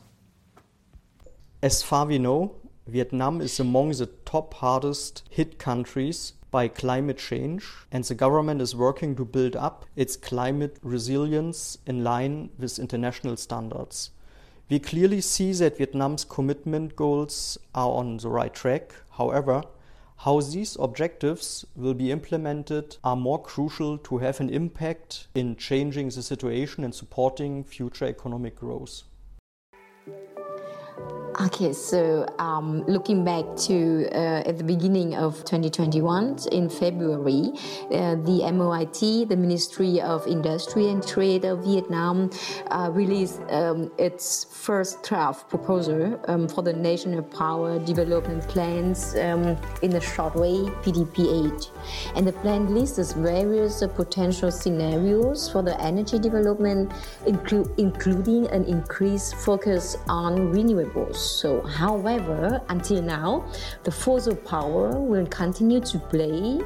As 1.63 1.83
far 1.83 2.07
we 2.07 2.19
know, 2.19 2.57
Vietnam 2.87 3.41
is 3.41 3.59
among 3.59 3.91
the 3.91 4.07
top 4.25 4.55
hardest 4.55 5.23
hit 5.31 5.59
countries 5.59 6.33
by 6.51 6.69
climate 6.69 7.19
change, 7.19 7.65
and 7.91 8.05
the 8.05 8.15
government 8.15 8.63
is 8.63 8.75
working 8.75 9.17
to 9.17 9.25
build 9.25 9.57
up 9.57 9.85
its 9.97 10.17
climate 10.17 10.79
resilience 10.83 11.79
in 11.87 12.05
line 12.05 12.51
with 12.59 12.79
international 12.79 13.37
standards. 13.37 14.11
We 14.69 14.79
clearly 14.79 15.21
see 15.21 15.53
that 15.53 15.79
Vietnam's 15.79 16.25
commitment 16.25 16.97
goals 16.97 17.59
are 17.75 17.91
on 17.91 18.17
the 18.17 18.29
right 18.29 18.53
track. 18.53 18.95
However, 19.17 19.63
how 20.19 20.41
these 20.41 20.77
objectives 20.81 21.65
will 21.75 21.95
be 21.95 22.11
implemented 22.11 22.97
are 23.05 23.17
more 23.17 23.43
crucial 23.43 23.99
to 23.99 24.19
have 24.19 24.41
an 24.41 24.51
impact 24.51 25.29
in 25.35 25.57
changing 25.57 26.09
the 26.09 26.23
situation 26.23 26.85
and 26.85 26.95
supporting 26.95 27.65
future 27.65 28.07
economic 28.07 28.57
growth. 28.57 29.03
Okay, 31.39 31.75
so 31.75 32.27
um, 32.39 32.83
looking 32.87 33.23
back 33.23 33.45
to 33.69 34.09
uh, 34.13 34.49
at 34.49 34.57
the 34.57 34.65
beginning 34.65 35.15
of 35.15 35.37
2021, 35.45 36.39
in 36.51 36.71
February, 36.71 37.53
uh, 37.93 38.17
the 38.25 38.41
MOIT, 38.51 39.29
the 39.29 39.37
Ministry 39.37 40.01
of 40.01 40.27
Industry 40.27 40.89
and 40.89 41.07
Trade 41.07 41.45
of 41.45 41.63
Vietnam, 41.63 42.31
uh, 42.71 42.89
released 42.91 43.43
um, 43.51 43.93
its 43.99 44.45
first 44.45 45.03
draft 45.03 45.51
proposal 45.51 46.19
um, 46.27 46.49
for 46.49 46.63
the 46.63 46.73
National 46.73 47.23
Power 47.23 47.79
Development 47.81 48.43
Plans 48.49 49.15
um, 49.17 49.59
in 49.83 49.93
a 49.97 50.01
short 50.01 50.35
way, 50.37 50.65
PDP-8. 50.85 51.69
And 52.17 52.27
the 52.27 52.33
plan 52.33 52.75
lists 52.75 53.13
various 53.13 53.85
potential 53.95 54.51
scenarios 54.51 55.51
for 55.53 55.61
the 55.61 55.79
energy 55.83 56.19
development, 56.19 56.93
inclu- 57.27 57.71
including 57.79 58.47
an 58.47 58.65
increased 58.65 59.35
focus 59.37 59.99
on 60.09 60.55
renewables. 60.55 61.26
So, 61.29 61.63
however, 61.63 62.61
until 62.69 63.03
now, 63.03 63.45
the 63.85 63.91
fossil 63.91 64.37
power 64.37 64.99
will 64.99 65.27
continue 65.27 65.81
to 65.81 65.99
play 65.99 66.61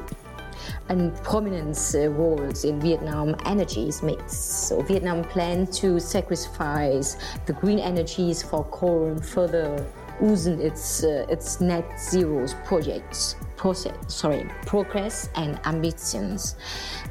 and 0.89 1.15
prominent 1.23 1.77
uh, 1.95 2.09
roles 2.09 2.63
in 2.63 2.79
Vietnam 2.79 3.35
energies 3.45 4.03
mix. 4.03 4.37
So 4.37 4.81
Vietnam 4.81 5.23
plans 5.23 5.79
to 5.79 5.99
sacrifice 5.99 7.17
the 7.45 7.53
green 7.53 7.79
energies 7.79 8.43
for 8.43 8.63
coal 8.65 9.05
and 9.05 9.25
further 9.25 9.85
loosen 10.19 10.61
its 10.61 11.03
uh, 11.03 11.25
its 11.29 11.59
net 11.61 11.85
zero 11.99 12.45
projects 12.65 13.35
process, 13.61 13.95
sorry, 14.07 14.49
progress 14.65 15.29
and 15.35 15.59
ambitions. 15.65 16.55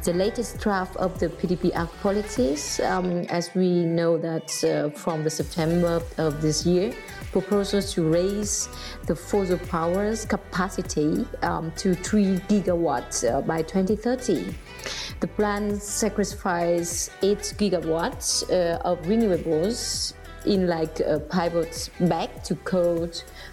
The 0.03 0.13
latest 0.13 0.59
draft 0.59 0.97
of 0.97 1.17
the 1.21 1.29
PDP-8 1.29 1.89
policies, 2.03 2.81
um, 2.81 3.21
as 3.31 3.55
we 3.55 3.85
know 3.85 4.19
that 4.19 4.49
uh, 4.65 4.91
from 4.99 5.23
the 5.23 5.31
September 5.31 6.03
of 6.19 6.43
this 6.43 6.67
year, 6.67 6.93
proposes 7.33 7.93
to 7.95 8.09
raise 8.09 8.69
the 9.07 9.15
fossil 9.15 9.59
power's 9.59 10.25
capacity 10.25 11.27
um, 11.43 11.73
to 11.73 11.95
3 11.95 12.39
gigawatts 12.49 13.29
uh, 13.29 13.41
by 13.41 13.63
2030. 13.63 14.55
The 15.21 15.27
plan 15.27 15.79
sacrifices 15.79 17.11
8 17.23 17.39
gigawatts 17.59 18.49
uh, 18.51 18.79
of 18.83 19.01
renewables 19.03 20.15
in 20.47 20.67
like 20.67 21.01
uh, 21.01 21.19
pivots 21.19 21.91
back 22.01 22.43
to 22.45 22.55
coal 22.57 23.09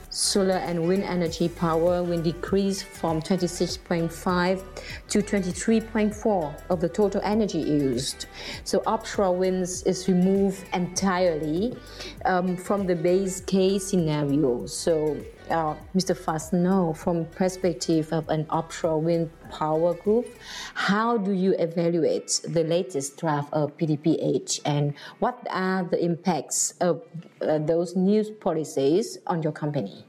solar 0.10 0.56
and 0.56 0.88
wind 0.88 1.04
energy 1.04 1.48
power 1.48 2.02
will 2.02 2.22
decrease 2.22 2.82
from 2.82 3.22
26.5 3.22 4.64
to 5.10 5.20
23.4 5.20 6.62
of 6.70 6.82
the 6.82 6.90
total 6.90 7.22
energy 7.24 7.60
used. 7.60 8.26
So 8.64 8.80
offshore 8.80 9.36
winds 9.36 9.84
is 9.84 10.08
removed 10.08 10.66
entirely 10.74 11.78
um, 12.26 12.58
from 12.58 12.88
the 12.88 12.96
base 12.96 13.42
case 13.42 13.88
scenario. 13.88 14.66
So 14.66 15.18
uh, 15.50 15.76
Mr. 15.96 16.16
Fastenau, 16.16 16.96
from 16.96 17.26
perspective 17.26 18.12
of 18.12 18.28
an 18.30 18.46
offshore 18.50 19.00
wind 19.00 19.30
power 19.52 19.94
group, 19.94 20.28
how 20.74 21.18
do 21.18 21.32
you 21.32 21.56
evaluate 21.60 22.42
the 22.48 22.64
latest 22.64 23.18
draft 23.18 23.52
of 23.54 23.76
PDP-8 23.78 24.62
and 24.66 24.94
what 25.20 25.46
are 25.50 25.84
the 25.84 26.04
impacts 26.04 26.72
of 26.82 27.02
uh, 27.42 27.58
those 27.60 27.96
new 27.96 28.24
policies 28.40 29.18
on 29.28 29.44
your 29.44 29.52
company? 29.52 30.04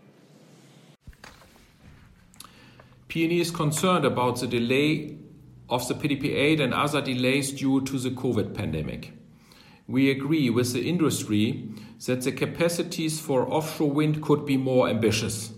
PNE 3.09 3.41
is 3.41 3.51
concerned 3.51 4.05
about 4.05 4.41
the 4.41 4.47
delay 4.47 5.17
of 5.71 5.87
the 5.89 5.95
PDP-8 5.95 6.61
and 6.61 6.75
other 6.75 7.01
delays 7.01 7.53
due 7.53 7.81
to 7.83 7.99
the 7.99 8.11
COVID 8.11 8.55
pandemic. 8.55 9.18
We 9.89 10.11
agree 10.11 10.51
with 10.51 10.75
the 10.75 10.87
industry 10.87 11.67
that 12.05 12.21
the 12.21 12.31
capacities 12.31 13.21
for 13.21 13.51
offshore 13.51 13.91
wind 13.91 14.23
could 14.23 14.45
be 14.45 14.59
more 14.59 14.87
ambitious. 14.87 15.55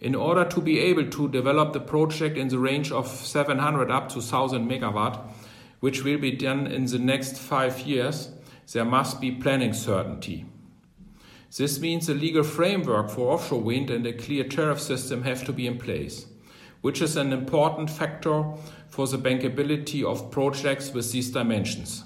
In 0.00 0.16
order 0.16 0.44
to 0.44 0.60
be 0.60 0.80
able 0.80 1.08
to 1.08 1.28
develop 1.28 1.72
the 1.72 1.80
project 1.80 2.36
in 2.36 2.48
the 2.48 2.58
range 2.58 2.90
of 2.90 3.06
700 3.06 3.88
up 3.88 4.08
to 4.10 4.16
1000 4.16 4.68
megawatt, 4.68 5.20
which 5.78 6.02
will 6.02 6.18
be 6.18 6.32
done 6.32 6.66
in 6.66 6.86
the 6.86 6.98
next 6.98 7.38
five 7.38 7.82
years, 7.82 8.30
there 8.72 8.84
must 8.84 9.20
be 9.20 9.30
planning 9.30 9.72
certainty. 9.72 10.44
This 11.56 11.78
means 11.78 12.08
a 12.08 12.14
legal 12.14 12.42
framework 12.42 13.10
for 13.10 13.32
offshore 13.32 13.60
wind 13.60 13.90
and 13.90 14.04
a 14.06 14.12
clear 14.12 14.42
tariff 14.42 14.80
system 14.80 15.22
have 15.22 15.44
to 15.44 15.52
be 15.52 15.68
in 15.68 15.78
place, 15.78 16.26
which 16.80 17.00
is 17.00 17.16
an 17.16 17.32
important 17.32 17.90
factor 17.90 18.54
for 18.88 19.06
the 19.06 19.18
bankability 19.18 20.02
of 20.02 20.32
projects 20.32 20.92
with 20.92 21.12
these 21.12 21.30
dimensions. 21.30 22.02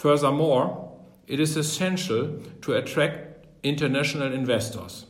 Furthermore, 0.00 0.96
it 1.26 1.40
is 1.40 1.58
essential 1.58 2.40
to 2.62 2.72
attract 2.72 3.46
international 3.62 4.32
investors. 4.32 5.04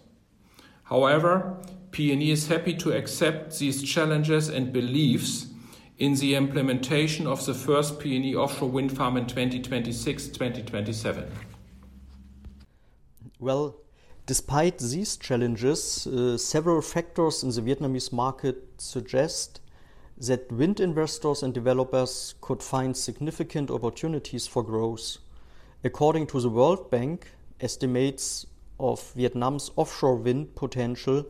However, 0.83 1.59
PNE 1.93 2.31
is 2.33 2.49
happy 2.49 2.75
to 2.79 2.91
accept 2.91 3.57
these 3.61 3.85
challenges 3.85 4.49
and 4.49 4.73
believes 4.73 5.47
in 5.99 6.17
the 6.17 6.35
implementation 6.35 7.29
of 7.29 7.47
the 7.47 7.55
first 7.55 8.01
PNE 8.01 8.35
offshore 8.35 8.69
wind 8.69 8.97
farm 8.97 9.17
in 9.17 9.27
2026 9.29 10.27
2027. 10.27 11.31
Well, 13.39 13.77
despite 14.27 14.79
these 14.79 15.17
challenges, 15.17 16.09
uh, 16.09 16.37
several 16.37 16.83
factors 16.83 17.45
in 17.45 17.51
the 17.51 17.63
Vietnamese 17.63 18.13
market 18.13 18.57
suggest 18.79 19.61
that 20.21 20.53
wind 20.53 20.81
investors 20.81 21.43
and 21.43 21.55
developers 21.55 22.35
could 22.43 22.63
find 22.63 22.95
significant 22.95 23.71
opportunities 23.71 24.47
for 24.47 24.63
growth. 24.63 25.17
According 25.83 26.27
to 26.29 26.41
the 26.41 26.51
World 26.51 26.91
Bank, 26.91 27.27
estimates 27.61 28.47
of 28.79 29.13
Vietnam's 29.15 29.71
offshore 29.77 30.17
wind 30.17 30.55
potential 30.55 31.25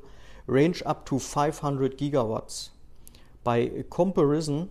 range 0.47 0.83
up 0.85 1.07
to 1.07 1.21
500 1.21 1.99
gigawatts. 1.99 2.71
By 3.45 3.85
comparison, 3.91 4.71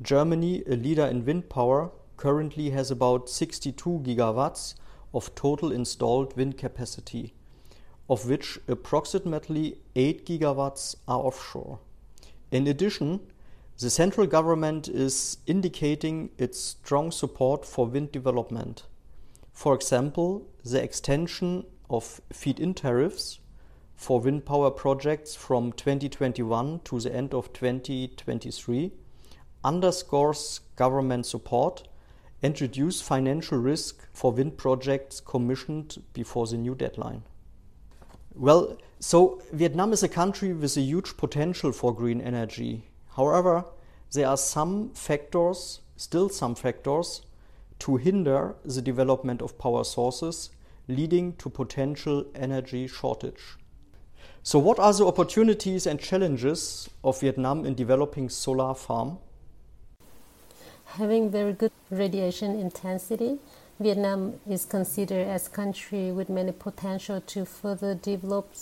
Germany, 0.00 0.62
a 0.66 0.76
leader 0.76 1.06
in 1.06 1.24
wind 1.24 1.48
power, 1.48 1.90
currently 2.16 2.70
has 2.70 2.90
about 2.90 3.28
62 3.28 4.02
gigawatts 4.04 4.74
of 5.12 5.34
total 5.34 5.72
installed 5.72 6.36
wind 6.36 6.56
capacity, 6.56 7.34
of 8.08 8.28
which 8.28 8.60
approximately 8.68 9.78
8 9.96 10.24
gigawatts 10.24 10.94
are 11.08 11.18
offshore. 11.18 11.80
In 12.52 12.66
addition, 12.66 13.20
the 13.80 13.88
central 13.88 14.26
government 14.26 14.88
is 14.88 15.38
indicating 15.46 16.30
its 16.36 16.60
strong 16.60 17.10
support 17.10 17.64
for 17.64 17.86
wind 17.86 18.12
development. 18.12 18.84
For 19.52 19.74
example, 19.74 20.46
the 20.62 20.82
extension 20.82 21.64
of 21.88 22.20
feed 22.30 22.60
in 22.60 22.74
tariffs 22.74 23.40
for 23.94 24.20
wind 24.20 24.44
power 24.44 24.70
projects 24.70 25.34
from 25.34 25.72
2021 25.72 26.80
to 26.84 27.00
the 27.00 27.14
end 27.14 27.32
of 27.32 27.52
2023 27.54 28.92
underscores 29.64 30.60
government 30.76 31.24
support 31.24 31.88
and 32.42 32.60
reduce 32.60 33.00
financial 33.00 33.58
risk 33.58 34.06
for 34.12 34.30
wind 34.30 34.58
projects 34.58 35.20
commissioned 35.20 36.02
before 36.12 36.46
the 36.46 36.56
new 36.56 36.74
deadline. 36.74 37.22
Well, 38.34 38.76
so 38.98 39.40
Vietnam 39.52 39.94
is 39.94 40.02
a 40.02 40.08
country 40.08 40.52
with 40.52 40.76
a 40.76 40.82
huge 40.82 41.16
potential 41.16 41.72
for 41.72 41.94
green 41.94 42.20
energy. 42.20 42.89
However, 43.16 43.64
there 44.12 44.28
are 44.28 44.36
some 44.36 44.90
factors, 44.90 45.80
still 45.96 46.28
some 46.28 46.54
factors, 46.54 47.22
to 47.80 47.96
hinder 47.96 48.54
the 48.64 48.82
development 48.82 49.42
of 49.42 49.58
power 49.58 49.84
sources, 49.84 50.50
leading 50.88 51.34
to 51.36 51.48
potential 51.48 52.24
energy 52.34 52.86
shortage. 52.86 53.56
So, 54.42 54.58
what 54.58 54.78
are 54.78 54.92
the 54.92 55.06
opportunities 55.06 55.86
and 55.86 56.00
challenges 56.00 56.88
of 57.04 57.20
Vietnam 57.20 57.66
in 57.66 57.74
developing 57.74 58.28
solar 58.28 58.74
farm? 58.74 59.18
Having 60.86 61.30
very 61.30 61.52
good 61.52 61.72
radiation 61.90 62.58
intensity, 62.58 63.38
Vietnam 63.78 64.40
is 64.48 64.64
considered 64.64 65.26
as 65.26 65.46
a 65.46 65.50
country 65.50 66.10
with 66.10 66.28
many 66.28 66.52
potential 66.52 67.20
to 67.20 67.44
further 67.44 67.94
develop 67.94 68.54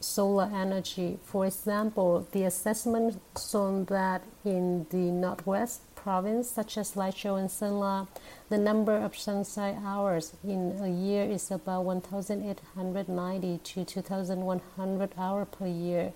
solar 0.00 0.50
energy. 0.54 1.18
For 1.24 1.46
example, 1.46 2.26
the 2.32 2.44
assessment 2.44 3.20
shown 3.38 3.84
that 3.86 4.22
in 4.44 4.86
the 4.90 5.10
northwest 5.10 5.82
province, 5.94 6.50
such 6.50 6.78
as 6.78 6.96
Lai 6.96 7.12
and 7.24 7.50
Sơn 7.50 7.80
La, 7.80 8.06
the 8.48 8.58
number 8.58 8.96
of 8.96 9.16
sunshine 9.16 9.82
hours 9.84 10.34
in 10.44 10.78
a 10.80 10.88
year 10.88 11.24
is 11.24 11.50
about 11.50 11.84
1,890 11.84 13.58
to 13.58 13.84
2,100 13.84 15.10
hours 15.18 15.48
per 15.50 15.66
year 15.66 16.12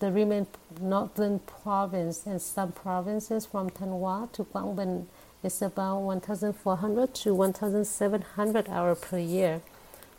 the 0.00 0.10
remaining 0.10 0.46
northern 0.80 1.38
province 1.40 2.26
and 2.26 2.40
some 2.40 2.72
provinces 2.72 3.44
from 3.44 3.68
Thanh 3.68 4.00
Hóa 4.00 4.32
to 4.32 4.44
Bình 4.44 5.06
is 5.42 5.60
about 5.60 5.98
1,400 6.00 7.14
to 7.14 7.34
1,700 7.34 8.68
hours 8.70 8.98
per 8.98 9.18
year. 9.18 9.60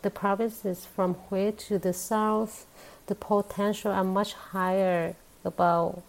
The 0.02 0.10
provinces 0.10 0.84
from 0.84 1.16
Hue 1.30 1.52
to 1.52 1.78
the 1.78 1.92
south, 1.92 2.66
the 3.06 3.14
potential 3.14 3.92
are 3.92 4.02
much 4.02 4.34
higher, 4.34 5.14
about 5.44 6.02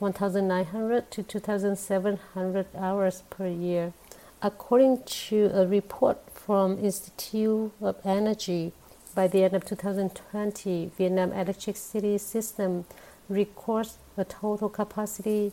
1,900 0.00 1.10
to 1.10 1.22
2,700 1.22 2.66
hours 2.76 3.22
per 3.30 3.46
year. 3.48 3.94
According 4.42 5.02
to 5.04 5.50
a 5.54 5.66
report 5.66 6.18
from 6.32 6.78
Institute 6.78 7.72
of 7.80 7.96
Energy, 8.04 8.72
by 9.14 9.26
the 9.26 9.44
end 9.44 9.54
of 9.54 9.64
2020, 9.64 10.92
Vietnam 10.96 11.32
electricity 11.32 12.18
system 12.18 12.84
records 13.30 13.96
a 14.16 14.24
total 14.24 14.68
capacity 14.68 15.52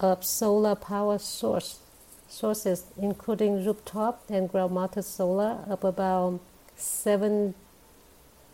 of 0.00 0.24
solar 0.24 0.74
power 0.74 1.18
source 1.18 1.80
sources, 2.26 2.86
including 3.00 3.64
rooftop 3.64 4.22
and 4.28 4.50
ground-mounted 4.50 5.02
solar, 5.02 5.58
of 5.68 5.84
about 5.84 6.40
seven, 6.78 7.54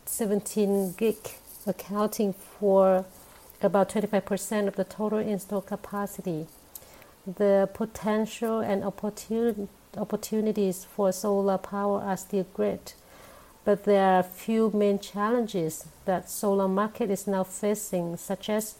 17 0.07 0.95
gig, 0.97 1.17
accounting 1.67 2.33
for 2.33 3.05
about 3.63 3.91
25% 3.91 4.67
of 4.69 4.77
the 4.77 4.85
total 4.85 5.19
installed 5.19 5.67
capacity. 5.67 6.47
The 7.27 7.69
potential 7.73 8.61
and 8.61 8.83
opportun- 8.83 9.69
opportunities 9.97 10.85
for 10.85 11.13
solar 11.13 11.59
power 11.59 12.01
are 12.03 12.17
still 12.17 12.47
great, 12.55 12.95
but 13.65 13.85
there 13.85 14.05
are 14.05 14.19
a 14.21 14.23
few 14.23 14.71
main 14.75 14.99
challenges 14.99 15.87
that 16.05 16.29
solar 16.29 16.69
market 16.69 17.11
is 17.11 17.27
now 17.27 17.45
facing, 17.45 18.17
such 18.17 18.51
as 18.51 18.75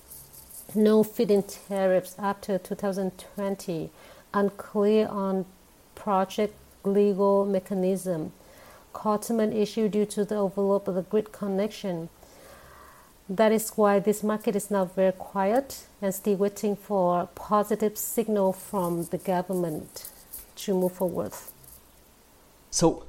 no 0.75 1.03
feed-in 1.03 1.43
tariffs 1.43 2.17
after 2.19 2.59
2020, 2.59 3.91
unclear 4.35 5.09
on 5.09 5.47
project 5.95 6.55
legal 6.85 7.47
mechanism, 7.47 8.33
curtailment 8.95 9.53
issue 9.53 9.89
due 9.91 10.07
to 10.07 10.25
the 10.25 10.37
overload 10.37 10.89
of 10.89 10.95
the 10.95 11.03
grid 11.03 11.33
connection. 11.33 12.09
That 13.29 13.53
is 13.53 13.71
why 13.71 13.99
this 13.99 14.23
market 14.23 14.57
is 14.57 14.71
now 14.71 14.85
very 14.87 15.13
quiet 15.13 15.87
and 16.01 16.15
still 16.15 16.37
waiting 16.37 16.77
for 16.77 17.29
positive 17.35 17.99
signal 17.99 18.53
from 18.53 19.05
the 19.07 19.19
government 19.19 20.09
to 20.57 20.75
move 20.75 20.93
forward. 20.93 21.33
So, 22.71 23.05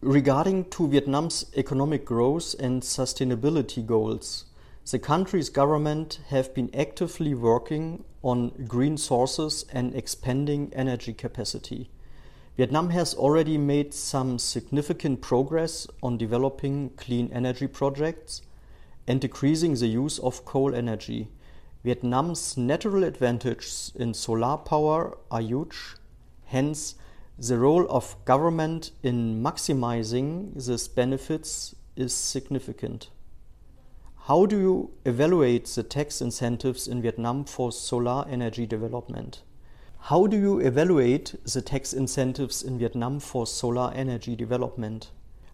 regarding 0.00 0.70
to 0.70 0.88
Vietnam's 0.88 1.46
economic 1.56 2.04
growth 2.04 2.54
and 2.60 2.82
sustainability 2.82 3.84
goals, 3.84 4.44
the 4.90 4.98
country's 4.98 5.48
government 5.48 6.20
have 6.28 6.54
been 6.54 6.70
actively 6.74 7.34
working 7.34 8.04
on 8.22 8.50
green 8.68 8.98
sources 8.98 9.64
and 9.72 9.94
expanding 9.94 10.70
energy 10.74 11.14
capacity. 11.14 11.88
Vietnam 12.56 12.90
has 12.90 13.14
already 13.14 13.58
made 13.58 13.92
some 13.92 14.38
significant 14.38 15.20
progress 15.20 15.88
on 16.04 16.16
developing 16.16 16.90
clean 16.90 17.28
energy 17.32 17.66
projects 17.66 18.42
and 19.08 19.20
decreasing 19.20 19.74
the 19.74 19.88
use 19.88 20.20
of 20.20 20.44
coal 20.44 20.72
energy. 20.72 21.28
Vietnam's 21.82 22.56
natural 22.56 23.02
advantages 23.02 23.92
in 23.96 24.14
solar 24.14 24.56
power 24.56 25.18
are 25.32 25.40
huge, 25.40 25.96
hence, 26.44 26.94
the 27.36 27.58
role 27.58 27.86
of 27.90 28.16
government 28.24 28.92
in 29.02 29.42
maximizing 29.42 30.54
these 30.54 30.86
benefits 30.86 31.74
is 31.96 32.14
significant. 32.14 33.10
How 34.26 34.46
do 34.46 34.58
you 34.58 34.90
evaluate 35.04 35.66
the 35.66 35.82
tax 35.82 36.20
incentives 36.22 36.86
in 36.86 37.02
Vietnam 37.02 37.44
for 37.44 37.72
solar 37.72 38.24
energy 38.28 38.64
development? 38.64 39.42
How 40.08 40.26
do 40.26 40.36
you 40.36 40.58
evaluate 40.58 41.34
the 41.50 41.62
tax 41.62 41.94
incentives 41.94 42.62
in 42.62 42.78
Vietnam 42.78 43.20
for 43.20 43.46
solar 43.46 43.90
energy 43.94 44.36
development? 44.36 45.08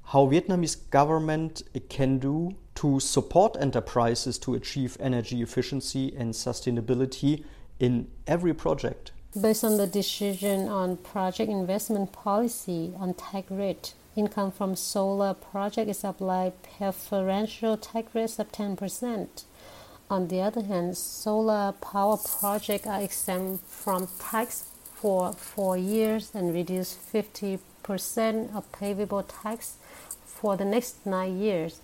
How 0.06 0.26
Vietnamese 0.26 0.90
government 0.90 1.62
can 1.88 2.18
do 2.18 2.56
to 2.74 2.98
support 2.98 3.56
enterprises 3.60 4.38
to 4.38 4.56
achieve 4.56 4.96
energy 4.98 5.40
efficiency 5.40 6.12
and 6.16 6.34
sustainability 6.34 7.44
in 7.78 8.08
every 8.26 8.52
project? 8.52 9.12
Based 9.40 9.62
on 9.62 9.76
the 9.76 9.86
decision 9.86 10.66
on 10.66 10.96
project 10.96 11.48
investment 11.48 12.10
policy 12.10 12.92
on 12.98 13.14
tax 13.14 13.52
rate, 13.52 13.94
income 14.16 14.50
from 14.50 14.74
solar 14.74 15.32
project 15.32 15.88
is 15.88 16.02
applied 16.02 16.54
preferential 16.64 17.76
tax 17.76 18.12
rates 18.16 18.40
of 18.40 18.50
10%. 18.50 19.44
On 20.10 20.28
the 20.28 20.40
other 20.40 20.62
hand, 20.62 20.96
solar 20.96 21.72
power 21.80 22.18
projects 22.18 22.86
are 22.86 23.00
exempt 23.00 23.64
from 23.64 24.08
tax 24.18 24.64
for 24.94 25.32
four 25.32 25.76
years 25.76 26.32
and 26.34 26.52
reduce 26.52 26.94
50% 26.94 28.54
of 28.54 28.70
payable 28.72 29.22
tax 29.22 29.76
for 30.26 30.56
the 30.56 30.64
next 30.64 31.06
nine 31.06 31.38
years 31.38 31.80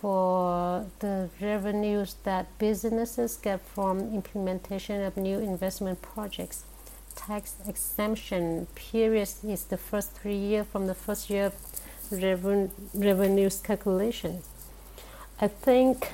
for 0.00 0.86
the 1.00 1.28
revenues 1.40 2.16
that 2.24 2.46
businesses 2.58 3.36
get 3.36 3.60
from 3.60 4.14
implementation 4.14 5.02
of 5.02 5.16
new 5.16 5.38
investment 5.38 6.00
projects 6.00 6.64
tax 7.14 7.56
exemption 7.66 8.66
period 8.74 9.28
is 9.46 9.64
the 9.64 9.76
first 9.76 10.12
three 10.12 10.36
years 10.36 10.66
from 10.66 10.86
the 10.86 10.94
first 10.94 11.30
year 11.30 11.52
reven- 12.10 12.70
revenues 12.92 13.60
calculation. 13.60 14.42
I 15.40 15.48
think 15.48 16.12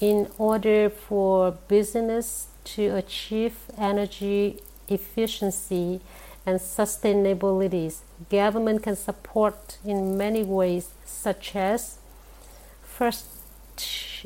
in 0.00 0.28
order 0.38 0.88
for 0.88 1.52
business 1.66 2.46
to 2.64 2.94
achieve 2.96 3.56
energy 3.76 4.60
efficiency 4.88 6.00
and 6.46 6.60
sustainability, 6.60 7.94
government 8.30 8.82
can 8.82 8.96
support 8.96 9.78
in 9.84 10.16
many 10.16 10.42
ways, 10.42 10.90
such 11.04 11.56
as 11.56 11.98
first 12.82 13.26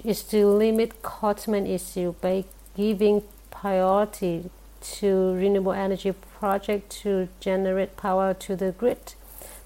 is 0.04 0.22
to 0.22 0.46
limit 0.46 1.02
curtailment 1.02 1.68
issue 1.68 2.14
by 2.20 2.44
giving 2.76 3.22
priority 3.50 4.50
to 4.80 5.34
renewable 5.34 5.72
energy 5.72 6.12
project 6.12 6.90
to 6.90 7.28
generate 7.40 7.96
power 7.96 8.34
to 8.34 8.56
the 8.56 8.72
grid. 8.72 9.14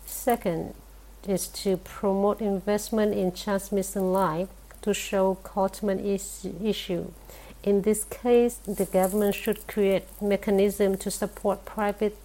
Second 0.05 0.75
is 1.27 1.47
to 1.49 1.77
promote 1.79 2.41
investment 2.41 3.15
in 3.15 3.33
transmission 3.33 4.13
line 4.13 4.49
to 4.83 4.95
show 4.95 5.39
curtailment 5.43 6.05
is, 6.05 6.47
issue. 6.63 7.13
In 7.63 7.83
this 7.83 8.05
case, 8.05 8.57
the 8.67 8.85
government 8.85 9.35
should 9.35 9.67
create 9.67 10.05
mechanism 10.21 10.97
to 10.99 11.11
support 11.11 11.65
private 11.65 12.17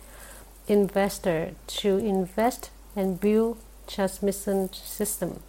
investor 0.67 1.51
to 1.67 1.97
invest 1.97 2.69
and 2.95 3.19
build 3.19 3.57
transmission 3.87 4.71
system. 4.73 5.41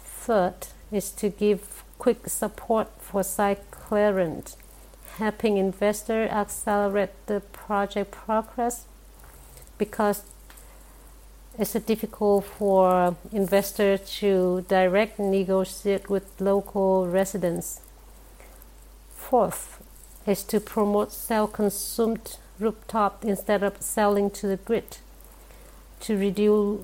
Third 0.00 0.68
is 0.90 1.10
to 1.12 1.28
give 1.28 1.84
quick 1.98 2.28
support 2.28 2.88
for 2.98 3.22
site 3.22 3.70
clearance 3.70 4.56
helping 5.20 5.58
investor 5.58 6.22
accelerate 6.28 7.10
the 7.26 7.40
project 7.52 8.10
progress 8.10 8.86
because 9.76 10.24
it's 11.60 11.74
difficult 11.74 12.46
for 12.46 13.14
investors 13.32 14.00
to 14.18 14.64
direct 14.66 15.18
negotiate 15.18 16.08
with 16.08 16.40
local 16.40 17.06
residents. 17.06 17.82
Fourth 19.14 19.82
is 20.26 20.42
to 20.44 20.58
promote 20.58 21.12
self-consumed 21.12 22.38
rooftop 22.58 23.26
instead 23.26 23.62
of 23.62 23.82
selling 23.82 24.30
to 24.30 24.46
the 24.46 24.56
grid 24.56 24.96
to 26.00 26.16
reduce 26.16 26.80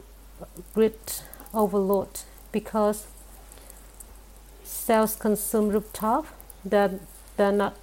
grid 0.74 0.98
overload 1.54 2.20
because 2.52 3.06
self-consumed 4.62 5.72
rooftop 5.72 6.26
that 6.66 6.90
they're 7.38 7.50
not 7.50 7.76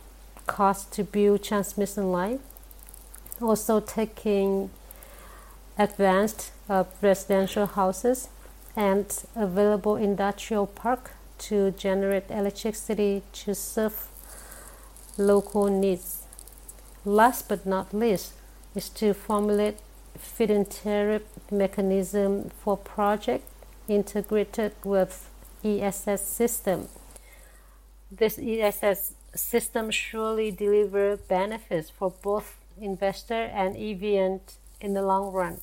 cost 0.45 0.93
to 0.93 1.03
build 1.03 1.41
transmission 1.41 2.11
line. 2.11 2.39
Also 3.41 3.79
taking 3.79 4.69
advanced 5.77 6.51
uh, 6.69 6.73
of 6.73 6.87
residential 7.01 7.65
houses 7.65 8.29
and 8.75 9.23
available 9.35 9.95
industrial 9.95 10.67
park 10.67 11.11
to 11.37 11.71
generate 11.71 12.29
electricity 12.29 13.21
to 13.33 13.53
serve 13.53 14.07
local 15.17 15.67
needs. 15.67 16.23
Last 17.05 17.49
but 17.49 17.65
not 17.65 17.93
least 17.93 18.33
is 18.75 18.89
to 18.89 19.13
formulate 19.13 19.77
feed-in 20.17 20.65
tariff 20.65 21.23
mechanism 21.51 22.49
for 22.63 22.77
project 22.77 23.43
integrated 23.87 24.73
with 24.83 25.29
ESS 25.63 26.21
system. 26.21 26.87
This 28.11 28.39
ESS 28.39 29.13
system 29.35 29.89
surely 29.91 30.51
deliver 30.51 31.17
benefits 31.17 31.89
for 31.89 32.11
both 32.21 32.57
investor 32.79 33.49
and 33.53 33.75
EVN 33.75 34.39
in 34.83 34.93
the 34.93 35.01
long 35.01 35.31
run. 35.31 35.59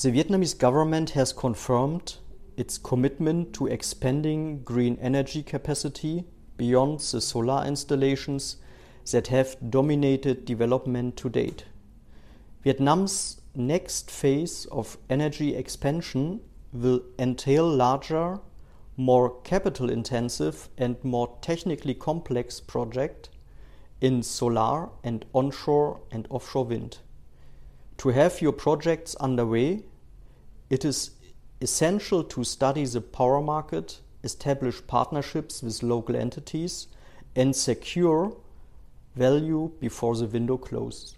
The 0.00 0.10
Vietnamese 0.10 0.56
government 0.56 1.10
has 1.10 1.32
confirmed 1.32 2.16
its 2.56 2.78
commitment 2.78 3.52
to 3.54 3.66
expanding 3.66 4.62
green 4.62 4.98
energy 5.00 5.42
capacity 5.42 6.24
beyond 6.56 7.00
the 7.00 7.20
solar 7.20 7.64
installations 7.66 8.56
that 9.10 9.28
have 9.28 9.56
dominated 9.70 10.44
development 10.44 11.16
to 11.16 11.28
date. 11.28 11.64
Vietnam's 12.62 13.40
next 13.54 14.10
phase 14.10 14.66
of 14.66 14.98
energy 15.08 15.56
expansion 15.56 16.40
will 16.72 17.02
entail 17.18 17.68
larger 17.68 18.38
more 18.96 19.40
capital 19.42 19.90
intensive 19.90 20.68
and 20.78 21.02
more 21.02 21.38
technically 21.40 21.94
complex 21.94 22.60
project 22.60 23.28
in 24.00 24.22
solar 24.22 24.88
and 25.02 25.24
onshore 25.32 26.00
and 26.10 26.26
offshore 26.30 26.64
wind. 26.64 26.98
To 27.98 28.08
have 28.10 28.42
your 28.42 28.52
projects 28.52 29.14
underway, 29.16 29.84
it 30.70 30.84
is 30.84 31.10
essential 31.60 32.24
to 32.24 32.44
study 32.44 32.84
the 32.84 33.00
power 33.00 33.40
market, 33.40 34.00
establish 34.22 34.84
partnerships 34.86 35.62
with 35.62 35.82
local 35.82 36.16
entities, 36.16 36.88
and 37.36 37.54
secure 37.54 38.36
value 39.14 39.70
before 39.80 40.16
the 40.16 40.26
window 40.26 40.56
closes. 40.56 41.16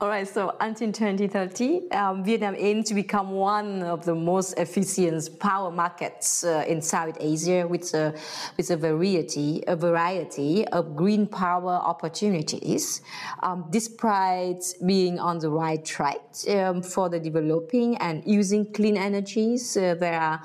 All 0.00 0.08
right, 0.08 0.28
so 0.28 0.54
until 0.60 0.92
2030, 0.92 1.90
um, 1.90 2.22
Vietnam 2.22 2.54
aims 2.56 2.86
to 2.86 2.94
become 2.94 3.32
one 3.32 3.82
of 3.82 4.04
the 4.04 4.14
most 4.14 4.56
efficient 4.56 5.40
power 5.40 5.72
markets 5.72 6.44
uh, 6.44 6.64
in 6.68 6.80
South 6.80 7.16
Asia 7.18 7.66
with 7.66 7.92
a, 7.94 8.14
with 8.56 8.70
a 8.70 8.76
variety, 8.76 9.64
a 9.66 9.74
variety 9.74 10.64
of 10.68 10.94
green 10.94 11.26
power 11.26 11.72
opportunities. 11.72 13.02
Um, 13.42 13.66
despite 13.70 14.62
being 14.86 15.18
on 15.18 15.40
the 15.40 15.50
right 15.50 15.84
track 15.84 16.20
um, 16.48 16.80
for 16.80 17.08
the 17.08 17.18
developing 17.18 17.96
and 17.96 18.22
using 18.24 18.72
clean 18.72 18.96
energies, 18.96 19.76
uh, 19.76 19.96
there 19.98 20.20
are 20.20 20.40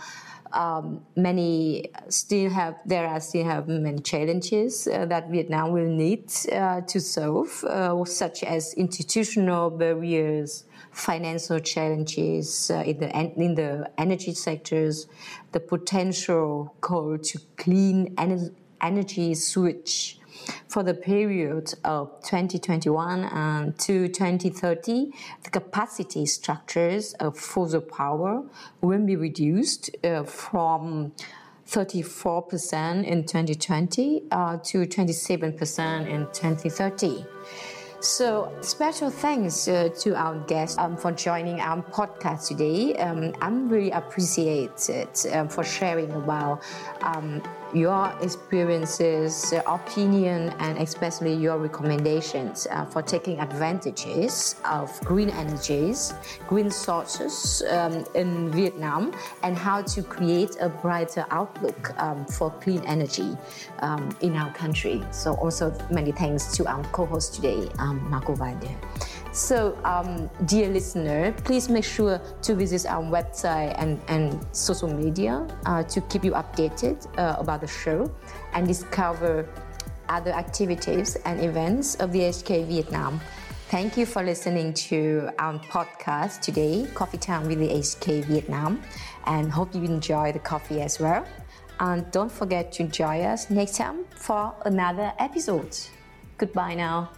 um, 0.54 1.06
many 1.16 1.89
still 2.10 2.50
have 2.50 2.76
there 2.86 3.08
are 3.08 3.20
still 3.20 3.46
have 3.46 3.68
many 3.68 4.00
challenges 4.00 4.88
uh, 4.88 5.06
that 5.06 5.30
Vietnam 5.30 5.72
will 5.72 5.89
need 5.89 6.32
uh, 6.52 6.82
to 6.82 7.00
solve, 7.00 7.63
uh, 7.63 8.06
such 8.06 8.44
as 8.44 8.74
institutional 8.76 9.70
barriers, 9.70 10.66
financial 10.92 11.60
challenges 11.60 12.72
uh, 12.72 12.84
in 12.86 13.00
the 13.00 13.10
in 13.36 13.56
the 13.56 13.89
energy 13.98 14.34
sectors, 14.34 15.08
the 15.52 15.60
potential 15.60 16.76
call 16.82 17.18
to 17.18 17.39
clean 17.58 18.16
energy 18.82 19.34
switch 19.34 20.20
for 20.67 20.84
the 20.84 20.93
period 20.93 21.73
of 21.84 22.10
2021 22.23 23.23
and 23.25 23.77
to 23.79 24.08
2030, 24.08 25.12
the 25.43 25.49
capacity 25.49 26.25
structures 26.25 27.13
of 27.15 27.38
fossil 27.38 27.82
power 27.82 28.43
will 28.82 29.06
be 29.06 29.15
reduced 29.15 29.89
uh, 30.03 30.23
from 30.23 31.12
34% 31.67 33.06
in 33.06 33.23
2020 33.23 34.23
uh, 34.32 34.58
to 34.58 34.86
27% 34.86 36.08
in 36.08 36.25
2030. 36.27 37.25
So, 38.03 38.51
special 38.60 39.10
thanks 39.10 39.65
uh, 39.69 39.88
to 40.01 40.13
our 40.13 40.38
guest 40.39 40.77
um, 40.77 40.97
for 40.97 41.13
joining 41.13 41.62
our 41.62 41.82
podcast 41.82 42.49
today. 42.49 42.97
Um, 42.97 43.34
I'm 43.39 43.69
really 43.69 43.91
appreciated 43.91 45.08
um, 45.32 45.47
for 45.47 45.63
sharing 45.63 46.12
about 46.12 46.62
um, 47.01 47.41
your 47.73 48.13
experiences, 48.21 49.53
opinion, 49.67 50.53
and 50.59 50.77
especially 50.77 51.33
your 51.33 51.57
recommendations 51.57 52.67
uh, 52.69 52.86
for 52.86 53.01
taking 53.01 53.39
advantages 53.39 54.55
of 54.65 54.99
green 55.01 55.29
energies, 55.29 56.13
green 56.47 56.69
sources 56.69 57.63
um, 57.69 58.05
in 58.15 58.51
Vietnam, 58.51 59.13
and 59.43 59.57
how 59.57 59.81
to 59.81 60.03
create 60.03 60.55
a 60.59 60.69
brighter 60.69 61.25
outlook 61.31 61.91
um, 62.01 62.25
for 62.25 62.51
clean 62.62 62.81
energy 62.86 63.36
um, 63.79 64.15
in 64.21 64.36
our 64.36 64.53
country. 64.53 65.03
So, 65.12 65.33
also 65.36 65.75
many 65.89 66.12
thanks 66.12 66.55
to 66.57 66.67
our 66.67 66.83
co-host 66.86 67.33
today, 67.33 67.69
um, 67.79 68.09
Marko 68.09 68.36
Walde. 68.36 68.69
So, 69.34 69.76
um, 69.84 70.30
dear 70.46 70.69
listener, 70.69 71.32
please 71.43 71.67
make 71.67 71.84
sure 71.84 72.22
to 72.43 72.54
visit 72.54 72.86
our 72.86 73.02
website 73.02 73.74
and, 73.80 74.00
and 74.08 74.39
social 74.52 74.88
media 74.88 75.48
uh, 75.65 75.82
to 75.82 76.02
keep 76.02 76.24
you 76.24 76.34
updated 76.34 77.08
uh, 77.17 77.38
about 77.39 77.62
the 77.62 77.67
show 77.67 78.13
and 78.54 78.67
discover 78.67 79.50
other 80.08 80.30
activities 80.30 81.15
and 81.26 81.41
events 81.41 81.96
of 81.96 82.12
the 82.12 82.19
AHK 82.19 82.67
Vietnam. 82.67 83.19
Thank 83.69 83.98
you 83.98 84.06
for 84.06 84.22
listening 84.22 84.72
to 84.86 85.32
our 85.39 85.58
podcast 85.58 86.41
today, 86.41 86.86
Coffee 86.93 87.17
Time 87.17 87.48
with 87.48 87.58
the 87.58 87.69
AHK 87.69 88.26
Vietnam, 88.26 88.84
and 89.26 89.52
hope 89.52 89.74
you 89.74 89.82
enjoy 89.82 90.32
the 90.32 90.38
coffee 90.38 90.80
as 90.80 91.00
well. 91.00 91.26
And 91.80 92.10
don't 92.12 92.32
forget 92.32 92.72
to 92.74 92.84
join 92.84 93.22
us 93.22 93.50
next 93.50 93.78
time 93.78 94.06
for 94.15 94.54
another 94.63 95.12
episode. 95.17 95.76
Goodbye 96.38 96.76
now. 96.76 97.10